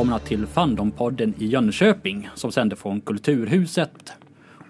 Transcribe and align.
välkomna 0.00 0.18
till 0.18 0.46
Fandompodden 0.46 1.34
i 1.38 1.46
Jönköping 1.46 2.28
som 2.34 2.52
sänder 2.52 2.76
från 2.76 3.00
Kulturhuset. 3.00 4.12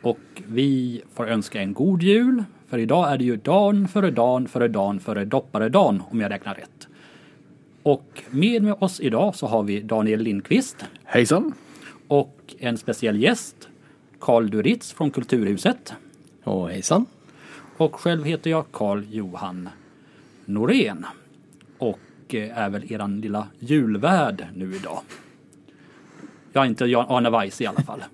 Och 0.03 0.19
vi 0.46 1.03
får 1.14 1.29
önska 1.29 1.61
en 1.61 1.75
god 1.75 2.03
jul, 2.03 2.45
för 2.69 2.79
idag 2.79 3.13
är 3.13 3.19
det 3.19 3.25
ju 3.25 3.37
dan 3.37 3.89
före 3.89 4.11
dan 4.11 4.49
före 4.49 4.69
dan 4.69 5.01
före 5.01 5.25
dopparedan 5.25 6.03
om 6.11 6.21
jag 6.21 6.31
räknar 6.31 6.55
rätt. 6.55 6.89
Och 7.82 8.23
med, 8.31 8.63
med 8.63 8.75
oss 8.81 9.01
idag 9.01 9.35
så 9.35 9.46
har 9.46 9.63
vi 9.63 9.81
Daniel 9.81 10.21
Lindqvist. 10.21 10.85
Hejsan! 11.04 11.53
Och 12.09 12.54
en 12.59 12.79
speciell 12.79 13.23
gäst, 13.23 13.68
Karl 14.18 14.51
Duritz 14.51 14.93
från 14.93 15.11
Kulturhuset. 15.11 15.95
Och 16.45 16.71
hejsan! 16.71 17.07
Och 17.76 17.95
själv 17.95 18.25
heter 18.25 18.51
jag 18.51 18.65
Karl 18.73 19.04
Johan 19.11 19.68
Norén. 20.45 21.07
Och 21.79 21.99
eh, 22.35 22.59
är 22.59 22.71
väl 22.71 22.93
eran 22.93 23.21
lilla 23.21 23.46
julvärd 23.59 24.46
nu 24.54 24.76
idag. 24.76 25.03
Jag 26.53 26.64
är 26.64 26.68
inte 26.68 26.85
Arne 26.85 27.31
Weiss 27.31 27.61
i 27.61 27.67
alla 27.67 27.82
fall. 27.82 28.04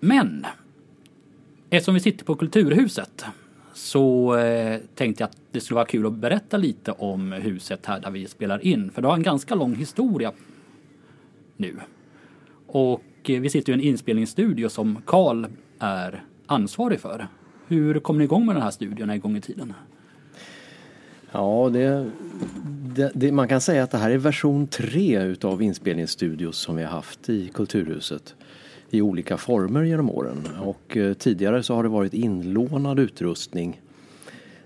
Men 0.00 0.46
eftersom 1.70 1.94
vi 1.94 2.00
sitter 2.00 2.24
på 2.24 2.34
Kulturhuset 2.34 3.24
så 3.74 4.36
eh, 4.36 4.80
tänkte 4.94 5.22
jag 5.22 5.28
att 5.28 5.36
det 5.50 5.60
skulle 5.60 5.76
vara 5.76 5.86
kul 5.86 6.06
att 6.06 6.12
berätta 6.12 6.56
lite 6.56 6.92
om 6.92 7.32
huset 7.32 7.86
här 7.86 8.00
där 8.00 8.10
vi 8.10 8.26
spelar 8.26 8.64
in. 8.66 8.90
För 8.90 9.02
det 9.02 9.08
har 9.08 9.14
en 9.14 9.22
ganska 9.22 9.54
lång 9.54 9.74
historia 9.74 10.32
nu. 11.56 11.76
Och 12.66 13.02
eh, 13.24 13.40
vi 13.40 13.50
sitter 13.50 13.72
i 13.72 13.74
en 13.74 13.80
inspelningsstudio 13.80 14.68
som 14.68 15.02
Karl 15.06 15.46
är 15.78 16.24
ansvarig 16.46 17.00
för. 17.00 17.28
Hur 17.66 18.00
kom 18.00 18.18
ni 18.18 18.24
igång 18.24 18.46
med 18.46 18.54
den 18.54 18.62
här 18.62 18.70
studion 18.70 19.10
en 19.10 19.20
gång 19.20 19.36
i 19.36 19.40
tiden? 19.40 19.74
Ja, 21.32 21.70
det, 21.72 22.10
det, 22.94 23.12
det, 23.14 23.32
man 23.32 23.48
kan 23.48 23.60
säga 23.60 23.82
att 23.82 23.90
det 23.90 23.98
här 23.98 24.10
är 24.10 24.18
version 24.18 24.66
tre 24.66 25.22
utav 25.22 25.62
inspelningsstudios 25.62 26.56
som 26.56 26.76
vi 26.76 26.82
har 26.82 26.90
haft 26.90 27.28
i 27.28 27.48
Kulturhuset 27.48 28.34
i 28.90 29.02
olika 29.02 29.36
former 29.36 29.82
genom 29.82 30.10
åren. 30.10 30.48
Och 30.60 30.96
eh, 30.96 31.14
tidigare 31.14 31.62
så 31.62 31.74
har 31.74 31.82
det 31.82 31.88
varit 31.88 32.14
inlånad 32.14 32.98
utrustning 32.98 33.80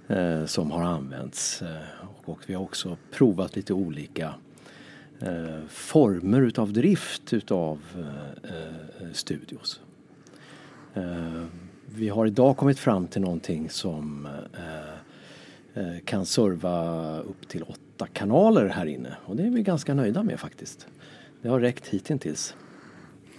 eh, 0.09 0.45
som 0.45 0.71
har 0.71 0.83
använts. 0.83 1.63
Och, 2.01 2.29
och 2.29 2.41
vi 2.47 2.55
har 2.55 2.63
också 2.63 2.97
provat 3.13 3.57
lite 3.57 3.75
olika 3.75 4.35
eh, 5.21 5.67
former 5.69 6.43
utav 6.43 6.73
drift 6.73 7.33
utav 7.33 7.79
eh, 7.95 8.51
eh, 8.51 9.13
studios. 9.13 9.81
Eh, 10.95 11.45
vi 11.95 12.09
har 12.09 12.27
idag 12.27 12.57
kommit 12.57 12.79
fram 12.79 13.07
till 13.07 13.21
någonting 13.21 13.71
som 13.71 14.29
eh, 15.75 15.99
kan 16.05 16.27
serva 16.27 17.19
upp 17.21 17.49
till 17.49 17.63
åtta 17.97 18.07
kanaler 18.07 18.67
här 18.69 18.87
inne 18.87 19.17
och 19.25 19.37
det 19.37 19.43
är 19.43 19.51
vi 19.51 19.63
ganska 19.63 19.95
nöjda 19.95 20.23
med 20.23 20.41
faktiskt. 20.41 20.87
Det 21.43 21.49
har 21.49 21.61
räckt 21.61 21.87
hittills. 21.87 22.55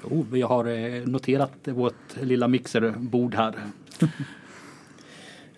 Oh, 0.03 0.25
vi 0.31 0.41
har 0.41 0.66
eh, 0.66 1.05
noterat 1.05 1.67
vårt 1.67 2.22
lilla 2.22 2.47
mixerbord 2.47 3.35
här. 3.35 3.55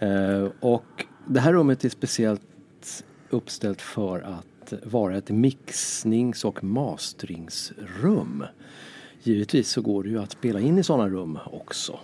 Eh, 0.02 0.48
och 0.60 1.06
det 1.28 1.40
här 1.40 1.54
rummet 1.54 1.86
är 1.86 1.90
speciellt 1.90 3.04
uppställt 3.30 3.82
för 3.82 4.22
att 4.22 4.74
vara 4.84 5.18
ett 5.18 5.30
mixnings 5.30 6.46
och 6.46 6.64
masteringsrum. 6.64 8.44
Givetvis 9.24 9.70
så 9.70 9.82
går 9.82 10.04
det 10.04 10.10
ju 10.10 10.20
att 10.20 10.32
spela 10.32 10.60
in 10.60 10.78
i 10.78 10.84
sådana 10.84 11.10
rum 11.10 11.40
också. 11.46 12.00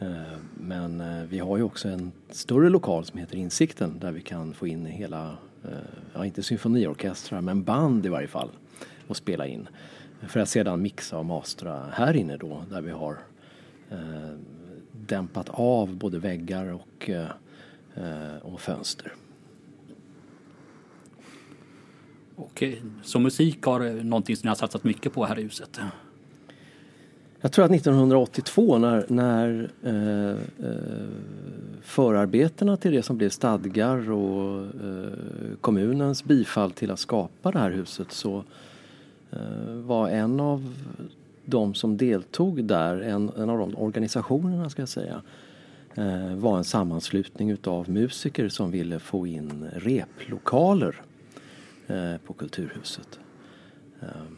Eh, 0.00 0.38
men 0.54 1.02
vi 1.28 1.38
har 1.38 1.56
ju 1.56 1.62
också 1.62 1.88
en 1.88 2.12
större 2.30 2.68
lokal 2.68 3.04
som 3.04 3.18
heter 3.18 3.36
Insikten 3.36 3.98
där 3.98 4.12
vi 4.12 4.20
kan 4.20 4.54
få 4.54 4.66
in 4.66 4.86
hela, 4.86 5.36
Eh, 5.64 5.70
ja 6.14 6.24
inte 6.24 6.42
symfoniorkestrar 6.42 7.40
men 7.40 7.64
band 7.64 8.06
i 8.06 8.08
varje 8.08 8.28
fall 8.28 8.50
och 9.06 9.16
spela 9.16 9.46
in. 9.46 9.68
För 10.28 10.40
att 10.40 10.48
sedan 10.48 10.82
mixa 10.82 11.18
och 11.18 11.26
mastra 11.26 11.86
här 11.92 12.16
inne 12.16 12.36
då 12.36 12.64
där 12.70 12.80
vi 12.80 12.90
har 12.90 13.18
eh, 13.90 14.36
dämpat 14.92 15.48
av 15.48 15.96
både 15.96 16.18
väggar 16.18 16.72
och, 16.72 17.10
eh, 17.10 17.30
eh 17.94 18.36
och 18.42 18.60
fönster. 18.60 19.12
Okej, 22.36 22.82
så 23.02 23.18
musik 23.18 23.62
har 23.62 23.80
eh, 23.80 23.92
någonting 23.92 24.36
som 24.36 24.46
ni 24.46 24.48
har 24.48 24.56
satsat 24.56 24.84
mycket 24.84 25.12
på 25.12 25.24
här 25.24 25.38
i 25.38 25.42
huset? 25.42 25.80
Jag 27.44 27.52
tror 27.52 27.64
att 27.64 27.70
1982 27.70 28.78
när, 28.78 29.04
när 29.08 29.70
eh, 29.82 30.68
eh, 30.70 31.06
förarbetena 31.82 32.76
till 32.76 32.92
det 32.92 33.02
som 33.02 33.16
blev 33.16 33.30
stadgar 33.30 34.10
och 34.10 34.60
eh, 34.64 35.56
kommunens 35.60 36.24
bifall 36.24 36.72
till 36.72 36.90
att 36.90 36.98
skapa 36.98 37.50
det 37.50 37.58
här 37.58 37.70
huset 37.70 38.12
så 38.12 38.44
Eh, 39.32 39.74
var 39.74 40.08
en 40.08 40.40
av 40.40 40.74
de 41.44 41.74
som 41.74 41.96
deltog 41.96 42.64
där, 42.64 43.00
en, 43.00 43.30
en 43.36 43.50
av 43.50 43.58
de 43.58 43.76
organisationerna 43.76 44.70
ska 44.70 44.82
jag 44.82 44.88
säga, 44.88 45.22
eh, 45.94 46.34
var 46.34 46.58
en 46.58 46.64
sammanslutning 46.64 47.50
utav 47.50 47.90
musiker 47.90 48.48
som 48.48 48.70
ville 48.70 48.98
få 48.98 49.26
in 49.26 49.68
replokaler 49.72 51.02
eh, 51.86 52.16
på 52.26 52.32
Kulturhuset. 52.32 53.18
Ehm, 54.00 54.36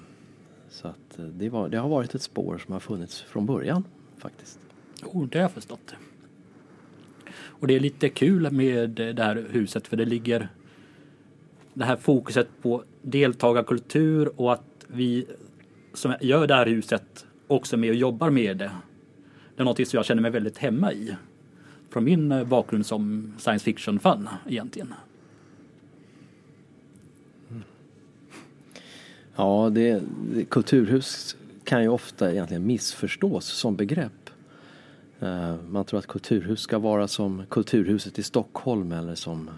så 0.75 0.89
att 0.89 1.19
eh, 1.19 1.25
det, 1.25 1.49
var, 1.49 1.69
det 1.69 1.79
har 1.79 1.89
varit 1.89 2.15
ett 2.15 2.23
spår 2.23 2.59
som 2.59 2.73
har 2.73 2.81
funnits 2.81 3.23
från 3.23 3.47
början 3.47 3.85
faktiskt. 4.19 4.59
Oh, 5.05 5.27
det 5.29 5.39
har 5.39 5.43
jag 5.43 5.53
förstått. 5.53 5.95
Och 7.37 7.67
det 7.67 7.75
är 7.75 7.81
lite 7.81 8.09
kul 8.09 8.51
med 8.51 8.91
det 8.91 9.23
här 9.23 9.47
huset 9.51 9.87
för 9.87 9.97
det 9.97 10.05
ligger 10.05 10.49
det 11.75 11.85
här 11.85 11.97
fokuset 11.97 12.49
på 12.63 12.85
deltagarkultur 13.03 14.41
och 14.41 14.53
att 14.53 14.87
vi 14.87 15.27
som 15.93 16.15
gör 16.21 16.47
det 16.47 16.55
här 16.55 16.67
huset 16.67 17.27
också 17.47 17.77
med 17.77 17.91
och 17.91 17.97
jobbar 17.97 18.31
med 18.31 18.57
det. 18.57 18.71
Det 19.57 19.63
är 19.63 19.65
något 19.65 19.89
som 19.89 19.97
jag 19.97 20.05
känner 20.05 20.23
mig 20.23 20.31
väldigt 20.31 20.59
hemma 20.59 20.93
i. 20.93 21.17
Från 21.91 22.05
min 22.05 22.49
bakgrund 22.49 22.87
som 22.87 23.33
science 23.39 23.65
fiction-fan 23.65 24.29
egentligen. 24.49 24.95
Ja, 29.37 29.71
det, 29.75 30.03
kulturhus 30.49 31.37
kan 31.65 31.83
ju 31.83 31.89
ofta 31.89 32.33
egentligen 32.33 32.67
missförstås 32.67 33.47
som 33.47 33.77
begrepp. 33.77 34.31
Eh, 35.21 35.55
man 35.69 35.85
tror 35.85 35.99
att 35.99 36.07
kulturhus 36.07 36.61
ska 36.61 36.79
vara 36.79 37.09
som 37.09 37.43
Kulturhuset 37.49 38.19
i 38.19 38.23
Stockholm 38.23 38.93
eller 38.93 39.15
som 39.15 39.51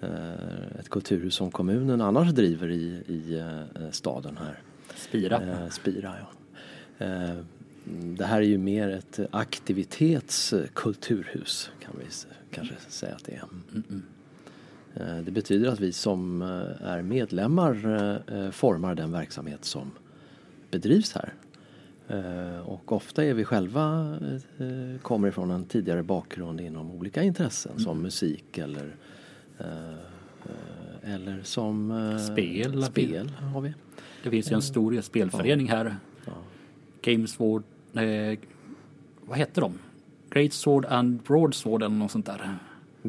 Eh, 0.00 0.78
ett 0.80 0.88
kulturhus 0.88 1.34
som 1.34 1.50
kommunen 1.50 2.00
annars 2.00 2.30
driver 2.30 2.70
i, 2.70 3.02
i 3.06 3.38
eh, 3.38 3.62
staden 3.90 4.36
här. 4.36 4.58
Spira. 4.96 5.70
Spira, 5.70 6.14
ja. 6.18 6.26
Det 7.88 8.24
här 8.24 8.36
är 8.36 8.46
ju 8.46 8.58
mer 8.58 8.88
ett 8.88 9.20
aktivitetskulturhus 9.30 11.70
kan 11.80 11.92
vi 11.98 12.04
kanske 12.50 12.74
säga 12.88 13.14
att 13.14 13.24
det 13.24 13.32
är. 13.32 13.42
Mm 13.42 13.62
-mm. 13.88 14.00
Det 15.24 15.30
betyder 15.30 15.68
att 15.68 15.80
vi 15.80 15.92
som 15.92 16.42
är 16.80 17.02
medlemmar 17.02 18.50
formar 18.50 18.94
den 18.94 19.12
verksamhet 19.12 19.64
som 19.64 19.90
bedrivs 20.70 21.14
här. 21.14 21.32
Och 22.64 22.92
ofta 22.92 23.24
är 23.24 23.34
vi 23.34 23.44
själva, 23.44 24.18
kommer 25.02 25.28
ifrån 25.28 25.50
en 25.50 25.64
tidigare 25.64 26.02
bakgrund 26.02 26.60
inom 26.60 26.90
olika 26.90 27.22
intressen 27.22 27.72
mm. 27.72 27.84
som 27.84 28.02
musik 28.02 28.58
eller 28.58 28.96
Eh, 29.58 29.90
eh, 30.44 31.14
eller 31.14 31.42
som 31.42 31.90
eh, 31.90 32.18
spel. 32.18 32.84
spel 32.84 33.28
har 33.52 33.60
vi. 33.60 33.74
Det 34.22 34.30
finns 34.30 34.50
ju 34.50 34.54
en 34.54 34.62
stor 34.62 35.00
spelförening 35.00 35.68
här. 35.68 35.96
Ja. 36.24 36.32
Gamesword, 37.02 37.62
eh, 37.94 38.38
vad 39.20 39.38
heter 39.38 39.60
de? 39.60 39.78
Great 40.30 40.52
Sword 40.52 40.84
and 40.84 41.22
Broadsword 41.22 41.82
eller 41.82 41.94
något 41.94 42.10
sånt 42.10 42.26
där. 42.26 42.58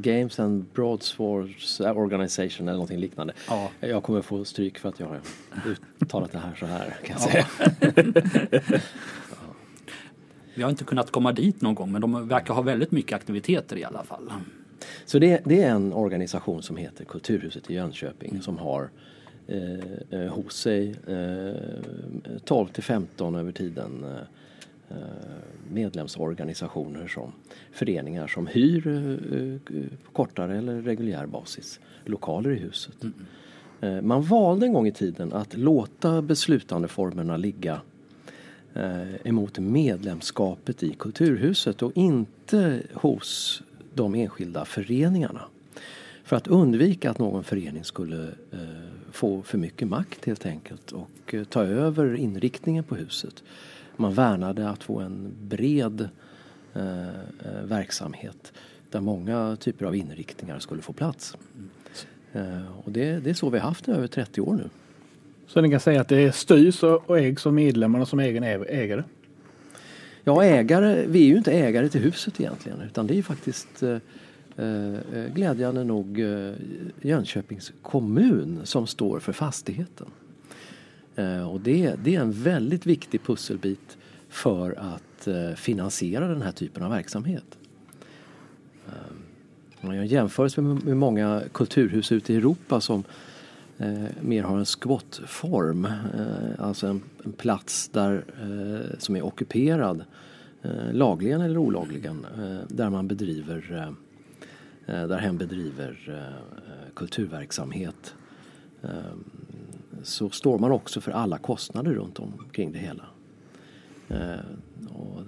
Games 0.01 0.39
and 0.39 0.65
Broadswords 0.73 1.79
Organization 1.79 2.67
eller 2.67 2.73
någonting 2.73 2.99
liknande. 2.99 3.33
Ja. 3.47 3.69
Jag 3.79 4.03
kommer 4.03 4.21
få 4.21 4.45
stryk 4.45 4.77
för 4.77 4.89
att 4.89 4.99
jag 4.99 5.07
har 5.07 5.19
uttalat 6.01 6.31
det 6.31 6.39
här 6.39 6.55
så 6.59 6.65
här 6.65 6.97
kan 7.03 7.15
jag 7.19 7.21
säga. 7.21 7.45
Vi 10.55 10.63
har 10.63 10.69
inte 10.69 10.83
kunnat 10.83 11.11
komma 11.11 11.31
dit 11.31 11.61
någon 11.61 11.75
gång 11.75 11.91
men 11.91 12.01
de 12.01 12.27
verkar 12.27 12.53
ha 12.53 12.61
väldigt 12.61 12.91
mycket 12.91 13.15
aktiviteter 13.15 13.77
i 13.77 13.83
alla 13.83 14.03
fall. 14.03 14.31
Så 15.05 15.19
det, 15.19 15.41
det, 15.45 15.63
är 15.63 15.71
en 15.71 15.93
organisation 15.93 16.63
som 16.63 16.77
heter 16.77 17.05
Kulturhuset 17.05 17.69
i 17.69 17.73
Jönköping 17.73 18.29
mm. 18.29 18.41
som 18.41 18.57
har 18.57 18.89
eh, 19.47 20.19
eh 20.19 20.27
hos 20.27 20.55
sig 20.55 20.95
eh, 21.07 21.53
12 22.45 22.67
till 22.67 22.83
15 22.83 23.35
över 23.35 23.51
tiden 23.51 24.03
eh, 24.03 24.97
eh, 24.97 25.26
medlemsorganisationer 25.71 27.07
som 27.07 27.31
föreningar 27.71 28.27
som 28.27 28.47
hyr 28.47 28.87
eh, 28.87 29.89
på 30.05 30.11
kortare 30.11 30.57
eller 30.57 30.81
reguljär 30.81 31.25
basis 31.25 31.79
lokaler 32.05 32.49
i 32.49 32.59
huset. 32.59 32.95
Mm. 33.03 34.07
Man 34.07 34.21
valde 34.21 34.65
en 34.65 34.73
gång 34.73 34.87
i 34.87 34.91
tiden 34.91 35.33
att 35.33 35.57
låta 35.57 36.21
beslutandeformerna 36.21 37.37
ligga 37.37 37.81
emot 39.23 39.59
medlemskapet 39.59 40.83
i 40.83 40.93
Kulturhuset 40.93 41.81
och 41.81 41.91
inte 41.95 42.81
hos 42.93 43.61
de 43.93 44.15
enskilda 44.15 44.65
föreningarna. 44.65 45.41
För 46.27 46.35
att 46.35 46.47
undvika 46.47 47.11
att 47.11 47.19
någon 47.19 47.43
förening 47.43 47.83
skulle 47.83 48.23
eh, 48.51 48.59
få 49.11 49.41
för 49.41 49.57
mycket 49.57 49.87
makt 49.87 50.25
helt 50.25 50.45
enkelt 50.45 50.91
och 50.91 51.33
eh, 51.33 51.43
ta 51.43 51.63
över 51.63 52.15
inriktningen 52.15 52.83
på 52.83 52.95
huset. 52.95 53.43
Man 53.97 54.13
värnade 54.13 54.69
att 54.69 54.83
få 54.83 54.99
en 54.99 55.31
bred 55.41 56.09
eh, 56.73 57.07
eh, 57.07 57.63
verksamhet 57.63 58.53
där 58.91 59.01
många 59.01 59.57
typer 59.59 59.85
av 59.85 59.95
inriktningar 59.95 60.59
skulle 60.59 60.81
få 60.81 60.93
plats. 60.93 61.37
Eh, 62.33 62.79
och 62.83 62.91
det, 62.91 63.19
det 63.19 63.29
är 63.29 63.33
så 63.33 63.49
vi 63.49 63.59
har 63.59 63.67
haft 63.67 63.85
det 63.85 63.91
över 63.91 64.07
30 64.07 64.41
år 64.41 64.53
nu. 64.53 64.69
Så 65.47 65.61
ni 65.61 65.69
kan 65.69 65.79
säga 65.79 66.01
att 66.01 66.07
det 66.07 66.35
styrs 66.35 66.83
och 66.83 67.19
ägs 67.19 67.45
av 67.45 67.53
medlemmarna 67.53 68.05
som 68.05 68.19
egen 68.19 68.43
ägare? 68.43 69.03
Ja, 70.23 70.43
ägare, 70.43 71.05
vi 71.07 71.23
är 71.23 71.27
ju 71.27 71.37
inte 71.37 71.51
ägare 71.51 71.89
till 71.89 72.01
huset 72.01 72.39
egentligen 72.39 72.81
utan 72.81 73.07
det 73.07 73.17
är 73.17 73.23
faktiskt 73.23 73.83
eh, 73.83 73.97
eh, 74.65 75.33
glädjande 75.33 75.83
nog 75.83 76.19
eh, 76.19 76.53
Jönköpings 77.01 77.71
kommun 77.81 78.59
som 78.63 78.87
står 78.87 79.19
för 79.19 79.33
fastigheten. 79.33 80.07
Eh, 81.17 81.49
och 81.49 81.61
det, 81.61 81.95
det 82.03 82.15
är 82.15 82.21
en 82.21 82.31
väldigt 82.31 82.85
viktig 82.85 83.23
pusselbit 83.23 83.97
för 84.29 84.79
att 84.79 85.27
eh, 85.27 85.51
finansiera 85.55 86.27
den 86.27 86.41
här 86.41 86.51
typen 86.51 86.83
av 86.83 86.91
verksamhet. 86.91 87.57
Eh, 88.87 88.93
om 89.81 89.87
man 89.87 89.95
gör 89.95 90.03
en 90.03 90.07
jämförelse 90.07 90.61
med, 90.61 90.97
många 90.97 91.41
kulturhus 91.51 92.11
ute 92.11 92.33
i 92.33 92.35
Europa 92.35 92.81
som 92.81 93.03
mer 94.21 94.43
har 94.43 94.57
en 94.57 94.65
skottform, 94.65 95.87
alltså 96.59 96.87
en, 96.87 97.01
en, 97.23 97.31
plats 97.31 97.89
där, 97.89 98.23
som 98.97 99.15
är 99.15 99.25
ockuperad, 99.25 100.03
lagligen 100.91 101.41
eller 101.41 101.57
olagligen, 101.57 102.25
där 102.67 102.89
man 102.89 103.07
bedriver 103.07 103.91
där 104.85 105.17
hen 105.17 105.37
bedriver 105.37 105.97
kulturverksamhet 106.95 108.15
så 110.07 110.29
står 110.29 110.59
man 110.59 110.71
också 110.71 111.01
för 111.01 111.11
alla 111.11 111.37
kostnader 111.37 111.93
runt 111.93 112.19
omkring 112.19 112.71
det 112.71 112.79
hela. 112.79 113.03
Och 114.89 115.21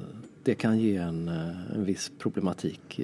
det 0.44 0.56
kan 0.56 0.80
ge 0.80 0.98
en, 0.98 1.28
en 1.28 1.86
viss 1.86 2.12
problematik 2.20 3.00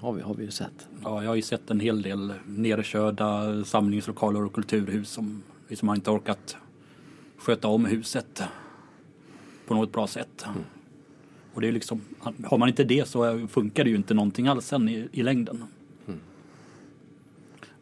har 0.00 0.12
vi, 0.12 0.22
har 0.22 0.34
vi 0.34 0.44
ju 0.44 0.50
sett. 0.50 0.88
Ja, 1.02 1.22
jag 1.22 1.30
har 1.30 1.34
ju 1.34 1.42
sett 1.42 1.70
en 1.70 1.80
hel 1.80 2.02
del 2.02 2.32
nerkörda 2.46 3.64
samlingslokaler 3.64 4.44
och 4.44 4.52
kulturhus 4.52 5.10
som 5.10 5.42
liksom 5.68 5.88
har 5.88 5.96
inte 5.96 6.10
orkat 6.10 6.56
sköta 7.36 7.68
om 7.68 7.84
huset 7.84 8.42
på 9.66 9.74
något 9.74 9.92
bra 9.92 10.06
sätt. 10.06 10.44
Mm. 10.46 10.64
Och 11.54 11.60
det 11.60 11.68
är 11.68 11.72
liksom, 11.72 12.00
har 12.44 12.58
man 12.58 12.68
inte 12.68 12.84
det 12.84 13.08
så 13.08 13.48
funkar 13.48 13.84
det 13.84 13.90
ju 13.90 13.96
inte 13.96 14.14
någonting 14.14 14.48
alls 14.48 14.66
sen 14.66 14.88
i, 14.88 15.08
i 15.12 15.22
längden. 15.22 15.64
Mm. 16.06 16.20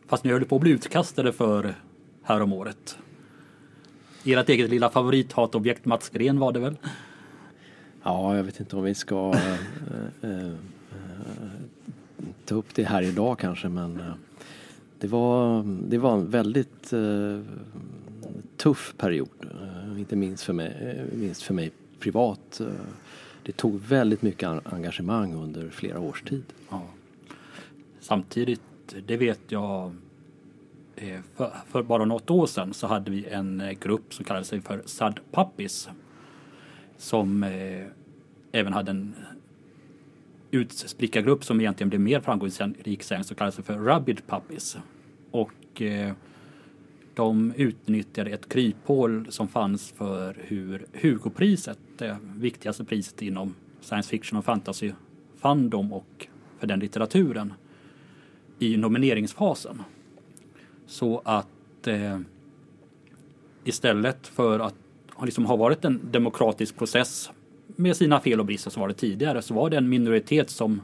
Fast 0.07 0.25
ni 0.25 0.33
höll 0.33 0.45
på 0.45 0.57
att 0.57 0.63
bli 0.63 0.71
utkastade 0.71 1.33
för 1.33 1.75
häromåret. 2.27 2.99
Ert 4.25 4.49
eget 4.49 4.71
lilla 4.71 4.91
favorithatobjekt 4.91 5.85
Mats 5.85 6.09
Gren 6.09 6.39
var 6.39 6.53
det 6.53 6.61
väl? 6.61 6.77
Ja, 8.03 8.37
jag 8.37 8.45
vet 8.45 8.61
inte 8.61 8.77
om 8.77 8.85
vi 8.85 8.95
ska 8.95 9.35
äh, 9.35 10.31
äh, 10.31 10.53
ta 12.45 12.55
upp 12.55 12.75
det 12.75 12.85
här 12.85 13.03
idag 13.03 13.39
kanske 13.39 13.69
men 13.69 14.01
äh, 14.01 14.13
det, 14.99 15.07
var, 15.07 15.65
det 15.89 15.99
var 15.99 16.13
en 16.13 16.31
väldigt 16.31 16.93
tuff 18.57 18.95
period. 18.97 19.29
inte 19.99 20.17
minst 20.17 20.45
för 20.45 20.53
mig, 20.53 21.05
minst 21.13 21.43
för 21.43 21.55
mig 21.55 21.71
privat. 22.01 22.61
det 23.43 23.53
tog 23.53 23.81
väldigt 23.81 24.23
mycket 24.23 24.67
engagemang 24.67 25.35
under 25.35 25.71
flera 25.71 26.01
års 26.01 26.23
tid. 26.23 26.45
Ja. 26.71 26.83
Samtidigt, 28.01 28.61
det 29.07 29.17
vet 29.17 29.41
jag 29.49 29.93
Eh, 30.06 30.06
Eh, 30.97 31.21
för, 31.37 31.53
för, 31.69 31.83
bara 31.83 32.05
något 32.05 32.31
år 32.31 32.47
sedan 32.47 32.75
så 32.75 32.87
hade 32.87 33.11
vi 33.11 33.25
en 33.25 33.61
eh, 33.61 33.73
grupp 33.73 34.15
som 34.15 34.25
kallade 34.25 34.47
sig 34.47 34.61
för 34.61 34.83
Sad 34.85 35.21
Puppies. 35.31 35.89
Som 36.97 37.43
eh, 37.43 37.87
även 38.53 38.73
hade 38.73 38.91
en 38.91 39.15
utsprickargrupp 40.51 41.45
som 41.45 41.61
egentligen 41.61 41.89
blev 41.89 42.01
mer 42.01 42.21
framgångsrik 42.21 43.03
sen 43.03 43.25
som 43.25 43.37
kallade 43.37 43.57
sig 43.57 43.65
för 43.65 43.79
Rabid 43.79 44.27
Puppies. 44.27 44.77
Och 45.31 45.83
eh, 45.83 46.13
de 47.15 47.53
utnyttjade 47.57 48.31
ett 48.31 48.49
kryphål 48.49 49.27
som 49.29 49.49
fanns 49.49 49.91
för 49.91 50.37
hur 50.41 50.87
Hugopriset, 50.93 51.79
det 51.97 52.19
viktigaste 52.37 52.85
priset 52.85 53.23
inom 53.23 53.55
science 53.81 54.09
fiction 54.09 54.39
och 54.39 54.45
fantasy 54.45 54.93
fandom 55.39 55.93
och 55.93 56.27
för 56.59 56.67
den 56.67 56.81
litteraturen 56.81 57.53
i 58.59 58.77
nomineringsfasen. 58.77 59.83
Så 60.87 61.23
att 61.25 61.87
eh, 61.87 62.19
istället 63.65 64.27
för 64.27 64.59
att 64.61 64.75
liksom 65.23 65.47
ha 65.47 65.57
varit 65.57 65.85
en 65.85 66.01
demokratisk 66.11 66.77
process 66.77 67.31
med 67.67 67.97
sina 67.97 68.21
fel 68.21 68.41
och 68.41 68.47
brister 68.47 68.71
som 68.71 68.81
var 68.81 68.89
det 68.89 68.95
tidigare 68.95 69.43
så 69.43 69.55
var 69.55 69.71
det 69.71 69.77
en 69.77 69.89
minoritet 69.89 70.51
som 70.51 70.81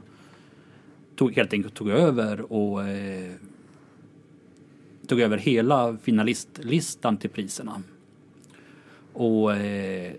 tog, 1.15 1.33
helt 1.33 1.53
enkelt 1.53 1.73
tog 1.73 1.89
över 1.89 2.53
och 2.53 2.87
eh, 2.87 3.31
tog 5.07 5.21
över 5.21 5.37
hela 5.37 5.97
finalistlistan 5.97 7.17
till 7.17 7.29
priserna. 7.29 7.83
Och 9.13 9.55
eh, 9.55 10.13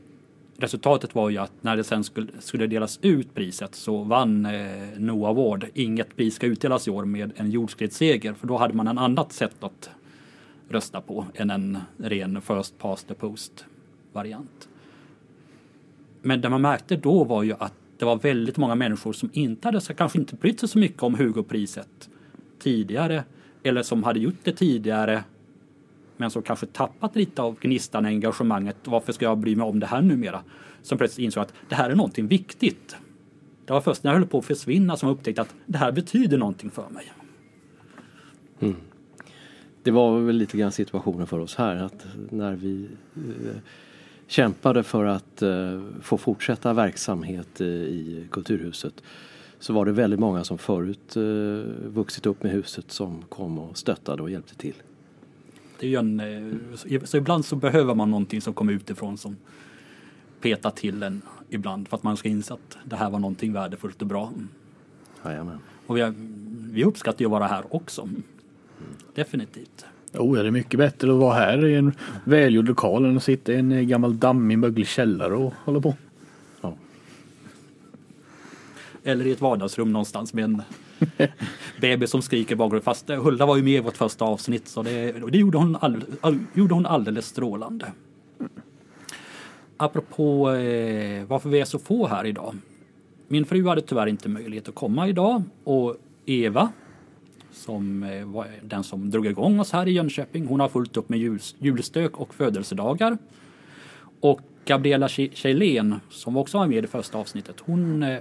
resultatet 0.56 1.14
var 1.14 1.30
ju 1.30 1.38
att 1.38 1.52
när 1.60 1.76
det 1.76 1.84
sen 1.84 2.04
skulle, 2.04 2.28
skulle 2.38 2.66
delas 2.66 2.98
ut 3.02 3.34
priset 3.34 3.74
så 3.74 4.02
vann 4.02 4.46
eh, 4.46 4.88
Noah 4.96 5.30
Award. 5.30 5.66
Inget 5.74 6.16
pris 6.16 6.34
ska 6.34 6.46
utdelas 6.46 6.88
i 6.88 6.90
år 6.90 7.04
med 7.04 7.32
en 7.36 7.50
jordskredsseger 7.50 8.34
för 8.34 8.46
då 8.46 8.56
hade 8.56 8.74
man 8.74 8.88
en 8.88 8.98
annat 8.98 9.32
sätt 9.32 9.64
att 9.64 9.90
rösta 10.68 11.00
på 11.00 11.26
än 11.34 11.50
en 11.50 11.78
ren 11.96 12.40
first 12.40 12.78
past 12.78 13.08
the 13.08 13.14
post 13.14 13.64
variant. 14.12 14.68
Men 16.22 16.40
det 16.40 16.48
man 16.48 16.62
märkte 16.62 16.96
då 16.96 17.24
var 17.24 17.42
ju 17.42 17.54
att 17.58 17.74
det 17.98 18.04
var 18.04 18.16
väldigt 18.16 18.56
många 18.56 18.74
människor 18.74 19.12
som 19.12 19.30
inte 19.32 19.68
hade 19.68 19.80
kanske 19.80 20.18
inte 20.18 20.34
brytt 20.34 20.60
sig 20.60 20.68
så 20.68 20.78
mycket 20.78 21.02
om 21.02 21.14
Hugo-priset 21.14 22.08
tidigare 22.58 23.24
eller 23.62 23.82
som 23.82 24.04
hade 24.04 24.20
gjort 24.20 24.34
det 24.42 24.52
tidigare 24.52 25.24
men 26.16 26.30
som 26.30 26.42
kanske 26.42 26.66
tappat 26.66 27.16
lite 27.16 27.42
av 27.42 27.60
gnistan, 27.60 28.06
engagemanget. 28.06 28.76
Varför 28.84 29.12
ska 29.12 29.24
jag 29.24 29.38
bry 29.38 29.56
mig 29.56 29.66
om 29.66 29.80
det 29.80 29.86
här 29.86 30.02
numera? 30.02 30.40
Som 30.82 30.98
plötsligt 30.98 31.24
insåg 31.24 31.42
att 31.42 31.54
det 31.68 31.74
här 31.74 31.90
är 31.90 31.94
någonting 31.94 32.26
viktigt. 32.26 32.96
Det 33.64 33.72
var 33.72 33.80
först 33.80 34.04
när 34.04 34.10
jag 34.10 34.18
höll 34.18 34.28
på 34.28 34.38
att 34.38 34.44
försvinna 34.44 34.96
som 34.96 35.08
jag 35.08 35.16
upptäckte 35.16 35.42
att 35.42 35.54
det 35.66 35.78
här 35.78 35.92
betyder 35.92 36.38
någonting 36.38 36.70
för 36.70 36.88
mig. 36.88 37.12
Mm. 38.60 38.76
Det 39.82 39.90
var 39.90 40.20
väl 40.20 40.36
lite 40.36 40.56
grann 40.56 40.72
situationen 40.72 41.26
för 41.26 41.38
oss 41.38 41.56
här 41.56 41.76
att 41.76 42.06
när 42.30 42.52
vi 42.54 42.88
eh, 43.16 43.56
kämpade 44.26 44.82
för 44.82 45.04
att 45.04 45.42
eh, 45.42 45.82
få 46.00 46.18
fortsätta 46.18 46.72
verksamhet 46.72 47.60
eh, 47.60 47.66
i 47.66 48.28
Kulturhuset 48.30 49.02
så 49.58 49.72
var 49.72 49.86
det 49.86 49.92
väldigt 49.92 50.20
många 50.20 50.44
som 50.44 50.58
förut 50.58 51.16
eh, 51.16 51.22
vuxit 51.88 52.26
upp 52.26 52.42
med 52.42 52.52
huset 52.52 52.90
som 52.90 53.22
kom 53.28 53.58
och 53.58 53.78
stöttade 53.78 54.22
och 54.22 54.30
hjälpte 54.30 54.54
till. 54.54 54.74
Det 55.84 55.88
är 55.88 55.90
ju 55.90 55.98
en, 55.98 56.20
eh, 56.20 57.04
så 57.04 57.16
ibland 57.16 57.44
så 57.44 57.56
behöver 57.56 57.94
man 57.94 58.10
någonting 58.10 58.40
som 58.40 58.54
kommer 58.54 58.72
utifrån 58.72 59.18
som 59.18 59.36
petar 60.40 60.70
till 60.70 61.02
en 61.02 61.22
ibland 61.48 61.88
för 61.88 61.96
att 61.96 62.02
man 62.02 62.16
ska 62.16 62.28
inse 62.28 62.54
att 62.54 62.78
det 62.84 62.96
här 62.96 63.10
var 63.10 63.18
någonting 63.18 63.52
värdefullt 63.52 64.02
och 64.02 64.08
bra. 64.08 64.32
Jajamän. 65.24 65.58
Och 65.86 65.96
vi, 65.96 66.12
vi 66.72 66.84
uppskattar 66.84 67.20
ju 67.20 67.26
att 67.26 67.30
vara 67.30 67.46
här 67.46 67.64
också. 67.74 68.02
Mm. 68.02 68.22
Definitivt. 69.14 69.84
Jo, 70.12 70.34
det 70.34 70.46
är 70.46 70.50
mycket 70.50 70.78
bättre 70.78 71.12
att 71.12 71.18
vara 71.18 71.34
här 71.34 71.66
i 71.66 71.74
en 71.74 71.92
välgjord 72.24 72.68
lokal 72.68 73.04
än 73.04 73.16
att 73.16 73.22
sitta 73.22 73.52
i 73.52 73.56
en 73.56 73.88
gammal 73.88 74.18
dammig 74.18 74.58
möglig 74.58 74.86
källare 74.86 75.34
och 75.34 75.54
hålla 75.64 75.80
på. 75.80 75.94
Ja. 76.60 76.74
Eller 79.02 79.26
i 79.26 79.32
ett 79.32 79.40
vardagsrum 79.40 79.92
någonstans 79.92 80.34
med 80.34 80.44
en 80.44 80.62
bebis 81.80 82.10
som 82.10 82.22
skriker 82.22 82.56
bakom. 82.56 82.80
Fast 82.80 83.10
eh, 83.10 83.22
Hulda 83.22 83.46
var 83.46 83.56
ju 83.56 83.62
med 83.62 83.74
i 83.74 83.80
vårt 83.80 83.96
första 83.96 84.24
avsnitt 84.24 84.68
så 84.68 84.82
det, 84.82 85.12
det 85.30 85.38
gjorde, 85.38 85.58
hon 85.58 85.76
all, 85.76 86.04
all, 86.20 86.38
gjorde 86.54 86.74
hon 86.74 86.86
alldeles 86.86 87.26
strålande. 87.26 87.92
Apropå 89.76 90.50
eh, 90.50 91.24
varför 91.24 91.48
vi 91.48 91.60
är 91.60 91.64
så 91.64 91.78
få 91.78 92.06
här 92.06 92.26
idag. 92.26 92.54
Min 93.28 93.44
fru 93.44 93.66
hade 93.68 93.80
tyvärr 93.80 94.06
inte 94.06 94.28
möjlighet 94.28 94.68
att 94.68 94.74
komma 94.74 95.08
idag 95.08 95.42
och 95.64 95.96
Eva 96.26 96.72
som 97.52 98.02
eh, 98.02 98.24
var 98.24 98.46
den 98.62 98.84
som 98.84 99.10
drog 99.10 99.26
igång 99.26 99.60
oss 99.60 99.72
här 99.72 99.88
i 99.88 99.92
Jönköping. 99.92 100.46
Hon 100.46 100.60
har 100.60 100.68
fullt 100.68 100.96
upp 100.96 101.08
med 101.08 101.18
jul, 101.18 101.40
julstök 101.58 102.20
och 102.20 102.34
födelsedagar. 102.34 103.18
Och 104.20 104.40
Gabriella 104.64 105.08
Kjellén 105.08 106.00
som 106.10 106.36
också 106.36 106.58
var 106.58 106.66
med 106.66 106.78
i 106.78 106.80
det 106.80 106.86
första 106.86 107.18
avsnittet. 107.18 107.56
Hon 107.60 108.02
eh, 108.02 108.18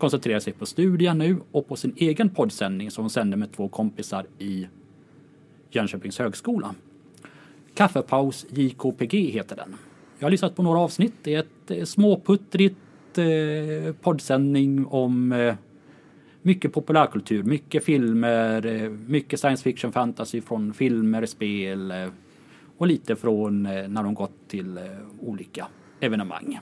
koncentrerar 0.00 0.40
sig 0.40 0.52
på 0.52 0.66
studier 0.66 1.14
nu 1.14 1.36
och 1.52 1.68
på 1.68 1.76
sin 1.76 1.94
egen 1.96 2.28
poddsändning 2.28 2.90
som 2.90 3.04
hon 3.04 3.10
sänder 3.10 3.36
med 3.36 3.52
två 3.52 3.68
kompisar 3.68 4.26
i 4.38 4.66
Jönköpings 5.70 6.18
högskola. 6.18 6.74
Kaffepaus 7.74 8.46
JKPG 8.50 9.14
heter 9.14 9.56
den. 9.56 9.76
Jag 10.18 10.26
har 10.26 10.30
lyssnat 10.30 10.56
på 10.56 10.62
några 10.62 10.78
avsnitt. 10.78 11.14
Det 11.22 11.34
är 11.34 11.40
ett 11.40 11.70
eh, 11.70 11.84
småputtrigt 11.84 13.18
eh, 13.18 13.94
poddsändning 14.00 14.86
om 14.86 15.32
eh, 15.32 15.54
mycket 16.42 16.72
populärkultur, 16.72 17.42
mycket 17.42 17.84
filmer, 17.84 18.66
eh, 18.66 18.90
mycket 18.90 19.40
science 19.40 19.62
fiction 19.62 19.92
fantasy 19.92 20.40
från 20.40 20.74
filmer, 20.74 21.26
spel 21.26 21.90
eh, 21.90 22.08
och 22.78 22.86
lite 22.86 23.16
från 23.16 23.66
eh, 23.66 23.88
när 23.88 24.02
de 24.02 24.14
gått 24.14 24.48
till 24.48 24.78
eh, 24.78 24.84
olika 25.20 25.66
evenemang. 26.00 26.60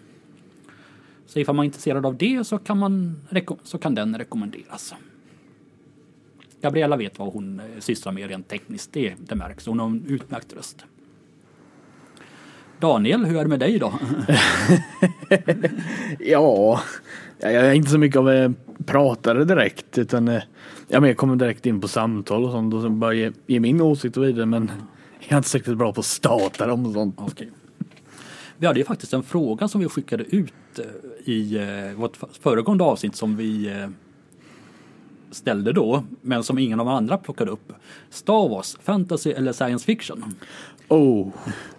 Så 1.29 1.39
ifall 1.39 1.55
man 1.55 1.63
är 1.63 1.67
intresserad 1.67 2.07
av 2.07 2.17
det 2.17 2.47
så 2.47 2.59
kan, 2.59 2.79
man, 2.79 3.21
så 3.63 3.79
kan 3.79 3.95
den 3.95 4.19
rekommenderas. 4.19 4.95
Gabriella 6.61 6.97
vet 6.97 7.19
vad 7.19 7.33
hon 7.33 7.61
eh, 7.61 7.67
sysslar 7.79 8.13
med 8.13 8.29
rent 8.29 8.49
tekniskt, 8.49 8.93
det, 8.93 9.15
det 9.19 9.35
märks. 9.35 9.67
Hon 9.67 9.79
har 9.79 9.87
en 9.87 10.05
utmärkt 10.07 10.53
röst. 10.53 10.85
Daniel, 12.81 13.25
hur 13.25 13.37
är 13.39 13.43
det 13.43 13.49
med 13.49 13.61
dig 13.61 13.79
då? 13.79 13.93
Ja, 16.19 16.81
jag 17.39 17.53
är 17.53 17.73
inte 17.73 17.91
så 17.91 17.99
mycket 17.99 18.19
av 18.19 18.31
en 18.31 18.57
pratare 18.87 19.45
direkt 19.45 19.99
utan 19.99 20.29
eh, 20.29 20.43
jag 20.89 21.03
mer 21.03 21.15
kommer 21.15 21.37
direkt 21.37 21.67
in 21.67 21.81
på 21.81 21.89
samtal 21.89 22.45
och 22.45 22.51
sånt 22.51 22.75
och 22.75 22.83
så 22.83 22.91
bara 22.91 23.15
ge, 23.15 23.33
ge 23.47 23.61
min 23.61 23.81
åsikt 23.81 24.17
och 24.17 24.25
vidare 24.25 24.47
men 24.47 24.71
jag 25.21 25.33
är 25.33 25.37
inte 25.37 25.49
så 25.49 25.59
riktigt 25.59 25.79
bra 25.79 25.93
på 25.93 26.01
att 26.01 26.07
starta 26.07 26.67
dem 26.67 26.87
och 26.87 26.93
sånt. 26.93 27.15
Okej. 27.19 27.51
Vi 28.59 28.67
hade 28.67 28.79
ju 28.79 28.85
faktiskt 28.85 29.12
en 29.12 29.23
fråga 29.23 29.69
som 29.69 29.81
vi 29.81 29.88
skickade 29.88 30.25
ut 30.25 30.79
eh, 30.79 30.85
i 31.25 31.57
eh, 31.57 32.00
vårt 32.00 32.17
föregående 32.41 32.85
avsnitt 32.85 33.17
som 33.17 33.37
vi 33.37 33.69
eh, 33.69 33.88
ställde 35.31 35.73
då, 35.73 36.05
men 36.23 36.45
som 36.45 36.59
ingen 36.59 36.81
av 36.81 36.87
de 36.87 36.95
andra 36.95 37.19
plockade 37.19 37.50
upp. 37.50 37.73
Star 38.11 38.49
Wars, 38.49 38.77
fantasy 38.83 39.31
eller 39.31 39.53
science 39.53 39.85
fiction? 39.85 40.35
Oh, 40.88 41.29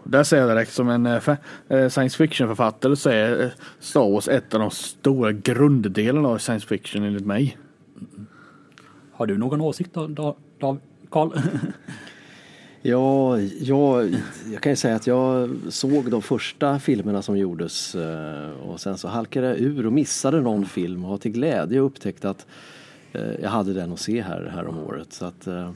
där 0.04 0.24
säger 0.24 0.44
jag 0.44 0.58
direkt 0.58 0.74
som 0.74 0.90
en 0.90 1.06
eh, 1.06 1.20
science 1.68 2.18
fiction 2.18 2.48
författare 2.48 2.96
så 2.96 3.10
är 3.10 3.54
Star 3.80 4.12
Wars 4.12 4.28
ett 4.28 4.54
av 4.54 4.60
de 4.60 4.72
stora 4.72 5.32
grunddelarna 5.32 6.30
av 6.30 6.38
science 6.38 6.68
fiction 6.68 7.04
enligt 7.04 7.26
mig. 7.26 7.58
Har 9.14 9.26
du 9.28 9.38
någon 9.38 9.62
åsikt 9.62 9.94
då, 9.94 10.38
Carl? 11.10 11.32
Ja, 12.82 13.40
jag, 13.42 14.16
jag 14.52 14.62
kan 14.62 14.72
ju 14.72 14.76
säga 14.76 14.96
att 14.96 15.08
jag 15.08 15.50
såg 15.70 16.12
de 16.12 16.22
första 16.22 16.80
filmerna 16.80 17.22
som 17.22 17.38
gjordes 17.38 17.96
eh, 17.96 18.50
och 18.52 18.80
sen 18.80 18.98
så 18.98 19.08
halkade 19.08 19.48
jag 19.48 19.58
ur 19.60 19.86
och 19.86 19.94
missade 19.94 20.42
någon 20.42 20.66
film 20.66 21.04
och 21.04 21.10
har 21.10 21.18
till 21.18 21.32
glädje 21.32 21.80
upptäckt 21.80 22.26
att 22.26 22.48
eh, 23.12 23.32
jag 23.42 23.50
hade 23.50 23.74
den 23.74 23.92
att 23.94 24.00
se 24.00 24.22
här, 24.22 24.52
här 24.56 24.68
om 24.68 24.78
året. 24.80 25.14
Så 25.14 25.26
att, 25.26 25.48
eh, 25.48 25.70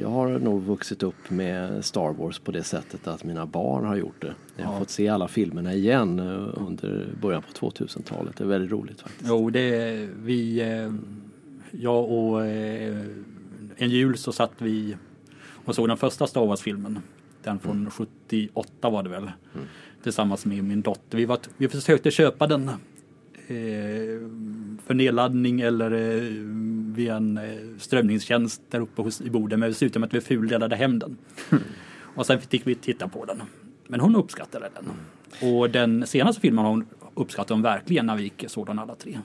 jag 0.00 0.08
har 0.08 0.28
nog 0.38 0.62
vuxit 0.62 1.02
upp 1.02 1.30
med 1.30 1.84
Star 1.84 2.12
Wars 2.12 2.38
på 2.38 2.52
det 2.52 2.62
sättet 2.62 3.06
att 3.08 3.24
mina 3.24 3.46
barn 3.46 3.84
har 3.84 3.96
gjort 3.96 4.20
det. 4.22 4.34
Jag 4.56 4.64
har 4.66 4.72
Ja. 4.72 4.78
fått 4.78 4.90
se 4.90 5.08
alla 5.08 5.28
filmerna 5.28 5.74
igen 5.74 6.20
under 6.54 7.08
början 7.22 7.42
på 7.42 7.52
2000-talet. 7.70 8.36
Det 8.36 8.44
är 8.44 8.48
väldigt 8.48 8.70
roligt 8.70 9.00
faktiskt. 9.00 9.24
jo, 9.28 9.50
det 9.50 10.08
vi, 10.22 10.62
jag 11.70 12.10
och 12.10 12.46
en 12.46 13.90
jul 13.90 14.16
så 14.18 14.32
satt 14.32 14.52
vi 14.58 14.96
och 15.66 15.74
såg 15.74 15.88
den 15.88 15.96
första 15.96 16.26
Star 16.26 16.46
Wars-filmen. 16.46 16.98
Den 17.42 17.58
från 17.58 17.90
78 17.90 18.90
var 18.90 19.02
det 19.02 19.08
väl. 19.08 19.30
Tillsammans 20.02 20.46
med 20.46 20.64
min 20.64 20.82
dotter. 20.82 21.18
Vi, 21.18 21.24
var, 21.24 21.38
vi 21.56 21.68
försökte 21.68 22.10
köpa 22.10 22.46
den 22.46 22.68
eh, 22.68 22.74
för 24.86 24.94
nedladdning 24.94 25.60
eller 25.60 25.92
eh, 25.92 26.22
via 26.94 27.16
en 27.16 27.38
eh, 27.38 27.44
strömningstjänst 27.78 28.62
där 28.70 28.80
uppe 28.80 29.02
hos, 29.02 29.20
i 29.20 29.30
Boden. 29.30 29.60
Men 29.60 29.68
det 29.68 29.74
slutade 29.74 29.98
med 29.98 30.06
att 30.06 30.14
vi 30.14 30.20
fuldelade 30.20 30.76
hem 30.76 30.98
den. 30.98 31.16
Och 32.16 32.26
sen 32.26 32.40
fick 32.40 32.66
vi 32.66 32.74
titta 32.74 33.08
på 33.08 33.24
den. 33.24 33.42
Men 33.86 34.00
hon 34.00 34.16
uppskattade 34.16 34.70
den. 34.74 34.90
Och 35.50 35.70
den 35.70 36.06
senaste 36.06 36.40
filmen 36.40 36.64
hon 36.64 36.86
uppskattade 37.14 37.54
hon 37.54 37.62
verkligen 37.62 38.06
när 38.06 38.16
vi 38.16 38.22
gick 38.22 38.44
såg 38.48 38.66
den 38.66 38.78
alla 38.78 38.94
tre. 38.94 39.18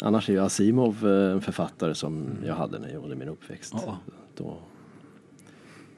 Annars 0.00 0.28
är 0.28 0.32
ju 0.32 0.38
Asimov 0.38 1.08
eh, 1.08 1.32
en 1.32 1.40
författare 1.40 1.94
som 1.94 2.26
jag 2.46 2.54
hade 2.54 2.78
när 2.78 2.88
jag 2.88 3.02
under 3.02 3.16
min 3.16 3.28
uppväxt. 3.28 3.74
Ja. 3.86 3.98
Då, 4.36 4.58